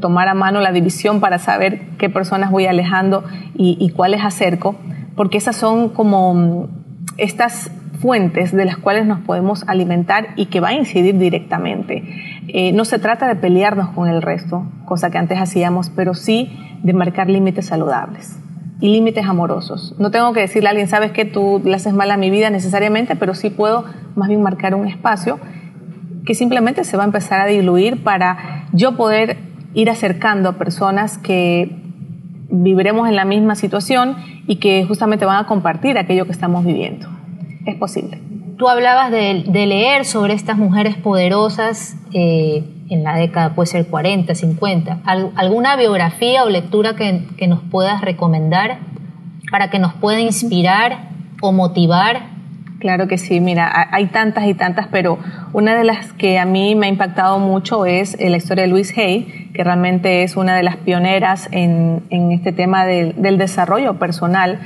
tomar 0.00 0.28
a 0.28 0.34
mano 0.34 0.62
la 0.62 0.72
división 0.72 1.20
para 1.20 1.38
saber 1.38 1.82
qué 1.98 2.08
personas 2.08 2.50
voy 2.50 2.64
alejando 2.64 3.22
y, 3.54 3.76
y 3.78 3.90
cuáles 3.90 4.24
acerco, 4.24 4.76
porque 5.14 5.36
esas 5.36 5.56
son 5.56 5.90
como 5.90 6.68
estas 7.18 7.70
fuentes 8.00 8.52
de 8.52 8.64
las 8.64 8.78
cuales 8.78 9.06
nos 9.06 9.20
podemos 9.20 9.64
alimentar 9.68 10.28
y 10.36 10.46
que 10.46 10.60
va 10.60 10.68
a 10.68 10.72
incidir 10.72 11.18
directamente. 11.18 12.02
Eh, 12.48 12.72
no 12.72 12.84
se 12.84 12.98
trata 12.98 13.28
de 13.28 13.36
pelearnos 13.36 13.90
con 13.90 14.08
el 14.08 14.22
resto, 14.22 14.64
cosa 14.86 15.10
que 15.10 15.18
antes 15.18 15.38
hacíamos, 15.38 15.90
pero 15.90 16.14
sí 16.14 16.50
de 16.82 16.94
marcar 16.94 17.28
límites 17.28 17.66
saludables 17.66 18.38
y 18.80 18.88
límites 18.88 19.26
amorosos. 19.26 19.94
No 19.98 20.10
tengo 20.10 20.32
que 20.32 20.40
decirle 20.40 20.68
a 20.68 20.70
alguien, 20.70 20.88
sabes 20.88 21.12
que 21.12 21.26
tú 21.26 21.60
le 21.62 21.74
haces 21.74 21.92
mal 21.92 22.10
a 22.10 22.16
mi 22.16 22.30
vida 22.30 22.48
necesariamente, 22.48 23.16
pero 23.16 23.34
sí 23.34 23.50
puedo 23.50 23.84
más 24.16 24.28
bien 24.28 24.42
marcar 24.42 24.74
un 24.74 24.88
espacio 24.88 25.38
que 26.24 26.34
simplemente 26.34 26.84
se 26.84 26.96
va 26.96 27.02
a 27.02 27.06
empezar 27.06 27.40
a 27.40 27.46
diluir 27.46 28.02
para 28.02 28.66
yo 28.72 28.96
poder 28.96 29.36
ir 29.74 29.90
acercando 29.90 30.48
a 30.48 30.52
personas 30.54 31.18
que 31.18 31.76
viviremos 32.50 33.08
en 33.08 33.16
la 33.16 33.26
misma 33.26 33.54
situación 33.54 34.16
y 34.46 34.56
que 34.56 34.84
justamente 34.86 35.26
van 35.26 35.44
a 35.44 35.46
compartir 35.46 35.98
aquello 35.98 36.24
que 36.24 36.32
estamos 36.32 36.64
viviendo 36.64 37.19
es 37.70 37.78
posible. 37.78 38.20
Tú 38.58 38.68
hablabas 38.68 39.10
de, 39.10 39.42
leer 39.46 40.04
sobre 40.04 40.34
estas 40.34 40.58
mujeres 40.58 40.96
poderosas 40.96 41.96
eh, 42.12 42.64
en 42.90 43.04
la 43.04 43.16
década, 43.16 43.54
puede 43.54 43.66
ser 43.66 43.86
40, 43.86 44.34
50. 44.34 45.00
¿Alguna 45.04 45.76
biografía 45.76 46.44
o 46.44 46.50
lectura 46.50 46.94
que, 46.94 47.26
que 47.36 47.46
nos 47.46 47.60
puedas 47.62 48.02
recomendar 48.02 48.78
para 49.50 49.70
que 49.70 49.78
nos 49.78 49.94
pueda 49.94 50.20
inspirar 50.20 51.08
o 51.40 51.52
motivar 51.52 52.40
Claro 52.80 53.08
que 53.08 53.18
sí, 53.18 53.40
mira, 53.40 53.70
hay 53.92 54.06
tantas 54.06 54.46
y 54.46 54.54
tantas, 54.54 54.86
pero 54.88 55.18
una 55.52 55.76
de 55.76 55.84
las 55.84 56.14
que 56.14 56.38
a 56.38 56.46
mí 56.46 56.74
me 56.74 56.86
ha 56.86 56.88
impactado 56.88 57.38
mucho 57.38 57.84
es 57.84 58.18
eh, 58.18 58.30
la 58.30 58.38
historia 58.38 58.64
de 58.64 58.70
Louise 58.70 58.98
Hay, 58.98 59.50
que 59.52 59.62
realmente 59.62 60.22
es 60.22 60.34
una 60.34 60.56
de 60.56 60.62
las 60.62 60.76
pioneras 60.76 61.50
en, 61.52 62.02
en 62.08 62.32
este 62.32 62.52
tema 62.52 62.86
del, 62.86 63.20
del 63.20 63.36
desarrollo 63.36 63.98
personal, 63.98 64.60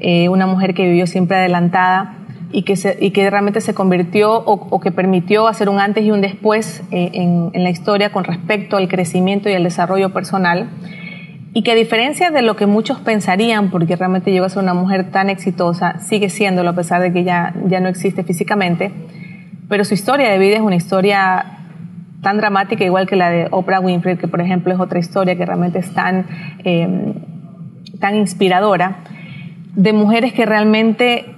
eh, 0.00 0.28
una 0.28 0.48
mujer 0.48 0.74
que 0.74 0.86
vivió 0.86 1.06
siempre 1.06 1.36
adelantada 1.36 2.16
y 2.52 2.62
que, 2.62 2.74
y 3.00 3.10
que 3.10 3.30
realmente 3.30 3.60
se 3.60 3.74
convirtió 3.74 4.34
o, 4.34 4.80
que 4.80 4.92
permitió 4.92 5.48
hacer 5.48 5.68
un 5.68 5.80
antes 5.80 6.04
y 6.04 6.10
un 6.10 6.20
después 6.20 6.82
eh, 6.90 7.10
en, 7.14 7.50
en, 7.52 7.64
la 7.64 7.70
historia 7.70 8.12
con 8.12 8.24
respecto 8.24 8.76
al 8.76 8.88
crecimiento 8.88 9.48
y 9.48 9.54
al 9.54 9.64
desarrollo 9.64 10.12
personal. 10.12 10.68
Y 11.54 11.62
que 11.62 11.72
a 11.72 11.74
diferencia 11.74 12.30
de 12.30 12.42
lo 12.42 12.56
que 12.56 12.66
muchos 12.66 12.98
pensarían, 13.00 13.70
porque 13.70 13.96
realmente 13.96 14.32
llegó 14.32 14.46
a 14.46 14.48
ser 14.48 14.62
una 14.62 14.74
mujer 14.74 15.10
tan 15.10 15.28
exitosa, 15.30 15.98
sigue 15.98 16.30
siéndolo 16.30 16.70
a 16.70 16.74
pesar 16.74 17.02
de 17.02 17.12
que 17.12 17.24
ya, 17.24 17.54
ya 17.66 17.80
no 17.80 17.88
existe 17.88 18.22
físicamente, 18.22 18.90
pero 19.68 19.84
su 19.84 19.94
historia 19.94 20.30
de 20.30 20.38
vida 20.38 20.56
es 20.56 20.62
una 20.62 20.76
historia 20.76 21.58
tan 22.22 22.38
dramática 22.38 22.84
igual 22.84 23.06
que 23.06 23.16
la 23.16 23.30
de 23.30 23.48
Oprah 23.50 23.80
Winfrey, 23.80 24.16
que 24.16 24.28
por 24.28 24.40
ejemplo 24.40 24.72
es 24.72 24.80
otra 24.80 24.98
historia 24.98 25.36
que 25.36 25.44
realmente 25.44 25.78
es 25.80 25.92
tan, 25.92 26.26
eh, 26.64 27.14
tan 27.98 28.16
inspiradora, 28.16 28.98
de 29.74 29.92
mujeres 29.92 30.32
que 30.32 30.46
realmente 30.46 31.34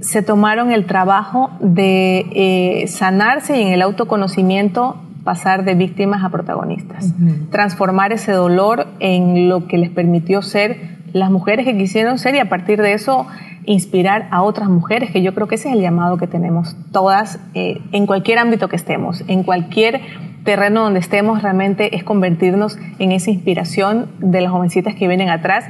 se 0.00 0.22
tomaron 0.22 0.70
el 0.70 0.86
trabajo 0.86 1.50
de 1.60 2.26
eh, 2.32 2.86
sanarse 2.88 3.58
y 3.58 3.62
en 3.62 3.68
el 3.68 3.82
autoconocimiento 3.82 4.96
pasar 5.24 5.64
de 5.64 5.74
víctimas 5.74 6.24
a 6.24 6.30
protagonistas, 6.30 7.12
transformar 7.50 8.12
ese 8.12 8.32
dolor 8.32 8.86
en 8.98 9.48
lo 9.48 9.66
que 9.66 9.76
les 9.76 9.90
permitió 9.90 10.40
ser 10.40 10.98
las 11.12 11.30
mujeres 11.30 11.66
que 11.66 11.76
quisieron 11.76 12.18
ser 12.18 12.34
y 12.34 12.38
a 12.38 12.48
partir 12.48 12.80
de 12.80 12.94
eso 12.94 13.26
inspirar 13.66 14.28
a 14.30 14.42
otras 14.42 14.70
mujeres, 14.70 15.10
que 15.10 15.20
yo 15.22 15.34
creo 15.34 15.46
que 15.46 15.56
ese 15.56 15.68
es 15.68 15.74
el 15.74 15.82
llamado 15.82 16.16
que 16.16 16.26
tenemos 16.26 16.76
todas 16.92 17.40
eh, 17.52 17.82
en 17.92 18.06
cualquier 18.06 18.38
ámbito 18.38 18.68
que 18.68 18.76
estemos, 18.76 19.22
en 19.28 19.42
cualquier 19.42 20.00
terreno 20.48 20.84
donde 20.84 20.98
estemos 20.98 21.42
realmente 21.42 21.94
es 21.94 22.04
convertirnos 22.04 22.78
en 22.98 23.12
esa 23.12 23.30
inspiración 23.30 24.06
de 24.18 24.40
las 24.40 24.50
jovencitas 24.50 24.94
que 24.94 25.06
vienen 25.06 25.28
atrás, 25.28 25.66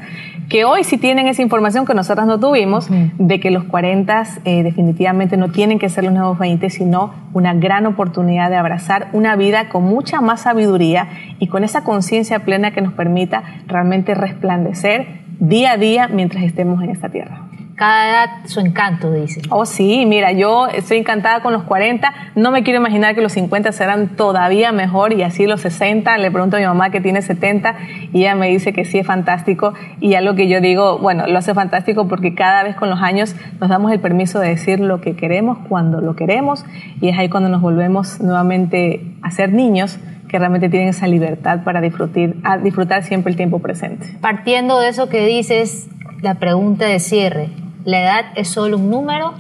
que 0.49 0.65
hoy 0.65 0.85
sí 0.85 0.99
tienen 0.99 1.27
esa 1.27 1.43
información 1.43 1.85
que 1.85 1.95
nosotras 1.95 2.29
no 2.29 2.39
tuvimos, 2.39 2.87
de 3.19 3.41
que 3.41 3.51
los 3.51 3.65
40 3.65 4.23
eh, 4.45 4.63
definitivamente 4.63 5.37
no 5.37 5.51
tienen 5.51 5.81
que 5.81 5.89
ser 5.89 6.05
los 6.05 6.13
nuevos 6.13 6.39
20, 6.39 6.71
sino 6.71 7.13
una 7.33 7.55
gran 7.55 7.87
oportunidad 7.87 8.51
de 8.51 8.57
abrazar 8.57 9.09
una 9.13 9.35
vida 9.35 9.69
con 9.69 9.83
mucha 9.83 10.21
más 10.21 10.43
sabiduría 10.43 11.09
y 11.41 11.49
con 11.49 11.65
esa 11.65 11.83
conciencia 11.83 12.45
plena 12.45 12.71
que 12.71 12.81
nos 12.81 12.93
permita 12.93 13.43
realmente 13.67 14.15
resplandecer 14.15 15.09
día 15.41 15.73
a 15.73 15.77
día 15.77 16.07
mientras 16.07 16.45
estemos 16.45 16.85
en 16.85 16.91
esta 16.91 17.09
tierra 17.09 17.49
cada 17.79 18.11
edad 18.11 18.31
su 18.45 18.61
encanto, 18.61 19.13
dice. 19.13 19.41
Oh, 19.51 19.65
sí, 19.65 20.05
mira, 20.05 20.33
yo 20.33 20.67
estoy 20.67 20.99
encantada 20.99 21.41
con 21.41 21.53
los 21.53 21.63
40, 21.63 22.13
no 22.35 22.51
me 22.51 22.65
quiero 22.65 22.81
imaginar 22.81 23.15
que 23.15 23.23
los 23.23 23.33
50 23.33 23.71
serán 23.73 24.17
todavía 24.17 24.73
mejor 24.73 25.13
y 25.13 25.23
así 25.23 25.47
los 25.47 25.61
60, 25.61 26.19
le 26.19 26.31
pregunto 26.31 26.57
a 26.57 26.61
mi 26.61 26.67
mamá 26.67 26.91
que 26.91 27.01
tiene 27.01 27.23
70 27.23 27.77
y 28.13 28.23
ella 28.23 28.35
me 28.35 28.49
dice 28.49 28.73
que 28.73 28.85
sí 28.85 28.99
es 28.99 29.07
fantástico. 29.07 29.75
Y 30.01 30.15
algo 30.15 30.35
que 30.35 30.49
yo 30.49 30.61
digo, 30.61 30.99
bueno, 30.99 31.27
lo 31.29 31.39
hace 31.39 31.55
fantástico 31.55 32.09
porque 32.09 32.35
cada 32.35 32.65
vez 32.65 32.75
con 32.75 32.91
los 32.91 33.01
años 33.01 33.37
nos 33.61 33.71
damos 33.71 33.93
el 33.93 34.01
permiso 34.01 34.41
de 34.41 34.49
decir 34.49 34.81
lo 34.81 35.01
que 35.01 35.15
queremos 35.15 35.59
cuando 35.69 36.01
lo 36.01 36.17
queremos. 36.17 36.67
Y 37.01 37.09
es 37.09 37.19
ahí 37.19 37.29
cuando 37.29 37.49
nos 37.49 37.63
volvemos 37.63 38.21
nuevamente 38.21 39.07
a 39.23 39.31
ser 39.31 39.53
niños 39.53 39.99
que 40.29 40.39
realmente 40.39 40.69
tienen 40.69 40.89
esa 40.89 41.07
libertad 41.07 41.63
para 41.63 41.81
disfrutar, 41.81 42.35
a 42.43 42.59
disfrutar 42.59 43.05
siempre 43.05 43.31
el 43.31 43.37
tiempo 43.37 43.61
presente. 43.61 44.19
Partiendo 44.21 44.81
de 44.81 44.89
eso 44.89 45.09
que 45.09 45.25
dices, 45.25 45.89
la 46.21 46.35
pregunta 46.35 46.87
de 46.87 46.99
cierre, 46.99 47.49
¿La 47.89 48.03
edad 48.03 48.25
es 48.35 48.49
solo 48.49 48.77
un 48.77 48.91
número? 48.91 49.33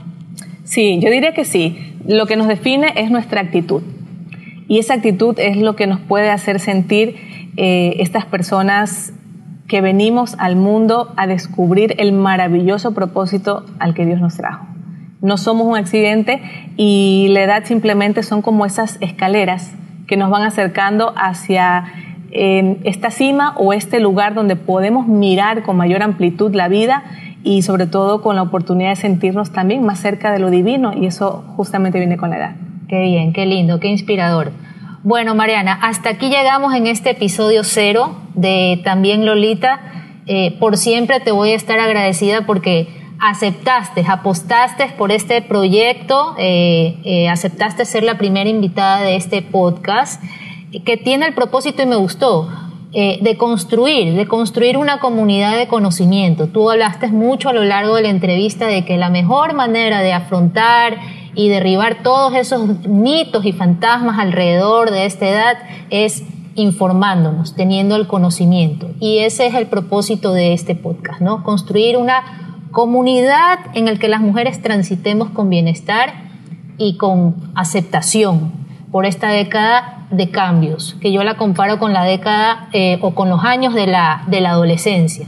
Sí, 0.64 1.00
yo 1.02 1.10
diría 1.10 1.34
que 1.34 1.44
sí. 1.44 1.94
Lo 2.06 2.24
que 2.24 2.36
nos 2.36 2.48
define 2.48 2.94
es 2.96 3.10
nuestra 3.10 3.42
actitud. 3.42 3.82
Y 4.68 4.78
esa 4.78 4.94
actitud 4.94 5.38
es 5.38 5.58
lo 5.58 5.76
que 5.76 5.86
nos 5.86 6.00
puede 6.00 6.30
hacer 6.30 6.58
sentir 6.58 7.16
eh, 7.58 7.96
estas 7.98 8.24
personas 8.24 9.12
que 9.66 9.82
venimos 9.82 10.34
al 10.38 10.56
mundo 10.56 11.12
a 11.18 11.26
descubrir 11.26 11.94
el 11.98 12.12
maravilloso 12.12 12.94
propósito 12.94 13.66
al 13.80 13.92
que 13.92 14.06
Dios 14.06 14.18
nos 14.18 14.38
trajo. 14.38 14.64
No 15.20 15.36
somos 15.36 15.66
un 15.66 15.76
accidente 15.76 16.40
y 16.78 17.26
la 17.28 17.42
edad 17.42 17.64
simplemente 17.66 18.22
son 18.22 18.40
como 18.40 18.64
esas 18.64 18.96
escaleras 19.02 19.74
que 20.06 20.16
nos 20.16 20.30
van 20.30 20.44
acercando 20.44 21.12
hacia 21.18 21.84
eh, 22.30 22.78
esta 22.84 23.10
cima 23.10 23.52
o 23.58 23.74
este 23.74 24.00
lugar 24.00 24.32
donde 24.32 24.56
podemos 24.56 25.06
mirar 25.06 25.64
con 25.64 25.76
mayor 25.76 26.02
amplitud 26.02 26.54
la 26.54 26.68
vida 26.68 27.04
y 27.42 27.62
sobre 27.62 27.86
todo 27.86 28.22
con 28.22 28.36
la 28.36 28.42
oportunidad 28.42 28.90
de 28.90 28.96
sentirnos 28.96 29.52
también 29.52 29.84
más 29.84 30.00
cerca 30.00 30.32
de 30.32 30.38
lo 30.38 30.50
divino 30.50 30.92
y 30.94 31.06
eso 31.06 31.44
justamente 31.56 31.98
viene 31.98 32.16
con 32.16 32.30
la 32.30 32.36
edad. 32.38 32.56
Qué 32.88 33.00
bien, 33.02 33.32
qué 33.32 33.46
lindo, 33.46 33.80
qué 33.80 33.88
inspirador. 33.88 34.52
Bueno, 35.04 35.34
Mariana, 35.34 35.78
hasta 35.80 36.10
aquí 36.10 36.28
llegamos 36.28 36.74
en 36.74 36.86
este 36.86 37.10
episodio 37.10 37.62
cero 37.64 38.16
de 38.34 38.80
También 38.84 39.24
Lolita. 39.24 39.80
Eh, 40.26 40.56
por 40.58 40.76
siempre 40.76 41.20
te 41.20 41.30
voy 41.30 41.52
a 41.52 41.54
estar 41.54 41.78
agradecida 41.78 42.44
porque 42.46 42.88
aceptaste, 43.20 44.04
apostaste 44.06 44.86
por 44.98 45.12
este 45.12 45.40
proyecto, 45.42 46.34
eh, 46.38 46.98
eh, 47.04 47.28
aceptaste 47.28 47.84
ser 47.84 48.02
la 48.02 48.18
primera 48.18 48.48
invitada 48.48 49.00
de 49.00 49.16
este 49.16 49.42
podcast 49.42 50.22
que 50.84 50.96
tiene 50.96 51.26
el 51.26 51.34
propósito 51.34 51.82
y 51.82 51.86
me 51.86 51.96
gustó 51.96 52.48
eh, 52.94 53.18
de 53.20 53.36
construir, 53.36 54.14
de 54.14 54.26
construir 54.26 54.78
una 54.78 54.98
comunidad 54.98 55.58
de 55.58 55.68
conocimiento. 55.68 56.46
Tú 56.46 56.70
hablaste 56.70 57.08
mucho 57.08 57.50
a 57.50 57.52
lo 57.52 57.62
largo 57.62 57.96
de 57.96 58.02
la 58.02 58.08
entrevista 58.08 58.66
de 58.66 58.86
que 58.86 58.96
la 58.96 59.10
mejor 59.10 59.52
manera 59.52 60.00
de 60.00 60.14
afrontar 60.14 60.96
y 61.34 61.50
derribar 61.50 62.02
todos 62.02 62.34
esos 62.34 62.86
mitos 62.86 63.44
y 63.44 63.52
fantasmas 63.52 64.18
alrededor 64.18 64.90
de 64.90 65.04
esta 65.04 65.28
edad 65.28 65.58
es 65.90 66.24
informándonos, 66.54 67.54
teniendo 67.54 67.94
el 67.94 68.06
conocimiento. 68.06 68.88
Y 69.00 69.18
ese 69.18 69.46
es 69.46 69.54
el 69.54 69.66
propósito 69.66 70.32
de 70.32 70.54
este 70.54 70.74
podcast, 70.74 71.20
¿no? 71.20 71.44
Construir 71.44 71.98
una 71.98 72.66
comunidad 72.70 73.58
en 73.74 73.84
la 73.84 73.96
que 73.96 74.08
las 74.08 74.22
mujeres 74.22 74.62
transitemos 74.62 75.28
con 75.28 75.50
bienestar 75.50 76.14
y 76.78 76.96
con 76.96 77.52
aceptación 77.54 78.67
por 78.90 79.06
esta 79.06 79.30
década 79.30 80.06
de 80.10 80.30
cambios, 80.30 80.96
que 81.00 81.12
yo 81.12 81.22
la 81.22 81.36
comparo 81.36 81.78
con 81.78 81.92
la 81.92 82.04
década 82.04 82.68
eh, 82.72 82.98
o 83.02 83.14
con 83.14 83.28
los 83.28 83.44
años 83.44 83.74
de 83.74 83.86
la, 83.86 84.22
de 84.26 84.40
la 84.40 84.50
adolescencia. 84.50 85.26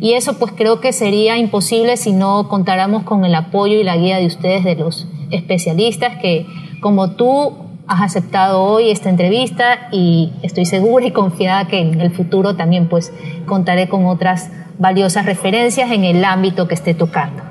Y 0.00 0.12
eso 0.12 0.38
pues 0.38 0.52
creo 0.52 0.80
que 0.80 0.92
sería 0.92 1.38
imposible 1.38 1.96
si 1.96 2.12
no 2.12 2.48
contáramos 2.48 3.02
con 3.02 3.24
el 3.24 3.34
apoyo 3.34 3.80
y 3.80 3.84
la 3.84 3.96
guía 3.96 4.18
de 4.18 4.26
ustedes, 4.26 4.64
de 4.64 4.76
los 4.76 5.08
especialistas, 5.30 6.16
que 6.18 6.46
como 6.80 7.12
tú 7.12 7.56
has 7.88 8.02
aceptado 8.02 8.62
hoy 8.62 8.90
esta 8.90 9.08
entrevista 9.08 9.88
y 9.90 10.30
estoy 10.42 10.66
segura 10.66 11.06
y 11.06 11.10
confiada 11.10 11.66
que 11.66 11.80
en 11.80 12.00
el 12.00 12.10
futuro 12.10 12.54
también 12.54 12.88
pues 12.88 13.12
contaré 13.46 13.88
con 13.88 14.06
otras 14.06 14.52
valiosas 14.78 15.24
referencias 15.24 15.90
en 15.90 16.04
el 16.04 16.24
ámbito 16.24 16.68
que 16.68 16.74
esté 16.74 16.94
tocando. 16.94 17.42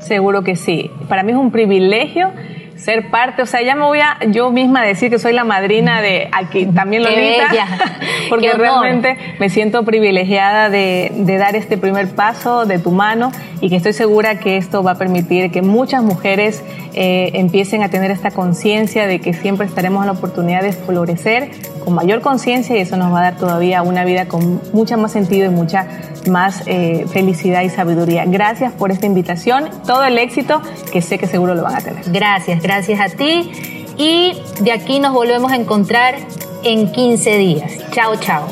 Seguro 0.00 0.42
que 0.42 0.56
sí. 0.56 0.90
Para 1.08 1.22
mí 1.22 1.32
es 1.32 1.38
un 1.38 1.50
privilegio 1.50 2.32
ser 2.76 3.10
parte, 3.10 3.42
o 3.42 3.46
sea, 3.46 3.62
ya 3.62 3.74
me 3.74 3.84
voy 3.84 4.00
a 4.00 4.18
yo 4.28 4.50
misma 4.50 4.82
decir 4.82 5.10
que 5.10 5.18
soy 5.18 5.32
la 5.32 5.44
madrina 5.44 6.00
de 6.02 6.28
aquí 6.32 6.66
también 6.66 7.02
Lolita, 7.02 7.48
porque 8.28 8.52
realmente 8.52 9.16
me 9.38 9.48
siento 9.48 9.84
privilegiada 9.84 10.70
de, 10.70 11.12
de, 11.14 11.38
dar 11.38 11.56
este 11.56 11.78
primer 11.78 12.08
paso 12.08 12.66
de 12.66 12.78
tu 12.78 12.90
mano 12.90 13.32
y 13.60 13.70
que 13.70 13.76
estoy 13.76 13.92
segura 13.92 14.38
que 14.38 14.56
esto 14.56 14.82
va 14.82 14.92
a 14.92 14.94
permitir 14.96 15.50
que 15.50 15.62
muchas 15.62 16.02
mujeres 16.02 16.62
eh, 16.98 17.32
empiecen 17.34 17.82
a 17.82 17.90
tener 17.90 18.10
esta 18.10 18.30
conciencia 18.30 19.06
de 19.06 19.20
que 19.20 19.34
siempre 19.34 19.66
estaremos 19.66 20.02
en 20.02 20.06
la 20.06 20.12
oportunidad 20.12 20.62
de 20.62 20.72
florecer 20.72 21.50
con 21.84 21.94
mayor 21.94 22.20
conciencia 22.20 22.76
y 22.76 22.80
eso 22.80 22.96
nos 22.96 23.12
va 23.12 23.20
a 23.20 23.22
dar 23.22 23.36
todavía 23.36 23.82
una 23.82 24.04
vida 24.04 24.26
con 24.28 24.62
mucha 24.72 24.96
más 24.96 25.12
sentido 25.12 25.46
y 25.46 25.50
mucha 25.50 25.86
más 26.28 26.62
eh, 26.66 27.04
felicidad 27.12 27.62
y 27.62 27.68
sabiduría. 27.68 28.24
Gracias 28.26 28.72
por 28.72 28.90
esta 28.90 29.06
invitación, 29.06 29.68
todo 29.86 30.04
el 30.04 30.18
éxito 30.18 30.62
que 30.90 31.02
sé 31.02 31.18
que 31.18 31.26
seguro 31.26 31.54
lo 31.54 31.62
van 31.62 31.76
a 31.76 31.80
tener. 31.80 32.02
Gracias, 32.06 32.62
gracias 32.66 32.98
a 32.98 33.16
ti 33.16 33.52
y 33.96 34.32
de 34.60 34.72
aquí 34.72 34.98
nos 34.98 35.12
volvemos 35.12 35.52
a 35.52 35.54
encontrar 35.54 36.16
en 36.64 36.90
15 36.90 37.38
días. 37.38 37.72
Chao, 37.92 38.16
chao. 38.16 38.44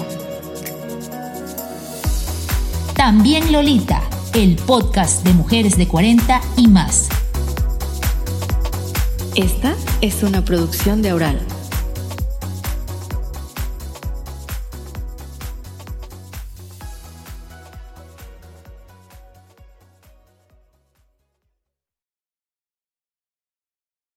También 2.95 3.51
Lolita, 3.51 4.01
el 4.33 4.55
podcast 4.55 5.25
de 5.25 5.33
mujeres 5.33 5.77
de 5.77 5.89
40 5.89 6.41
y 6.57 6.69
más. 6.69 7.09
Esta 9.35 9.75
es 10.01 10.23
una 10.23 10.45
producción 10.45 11.03
de 11.03 11.11
Aural. 11.11 11.41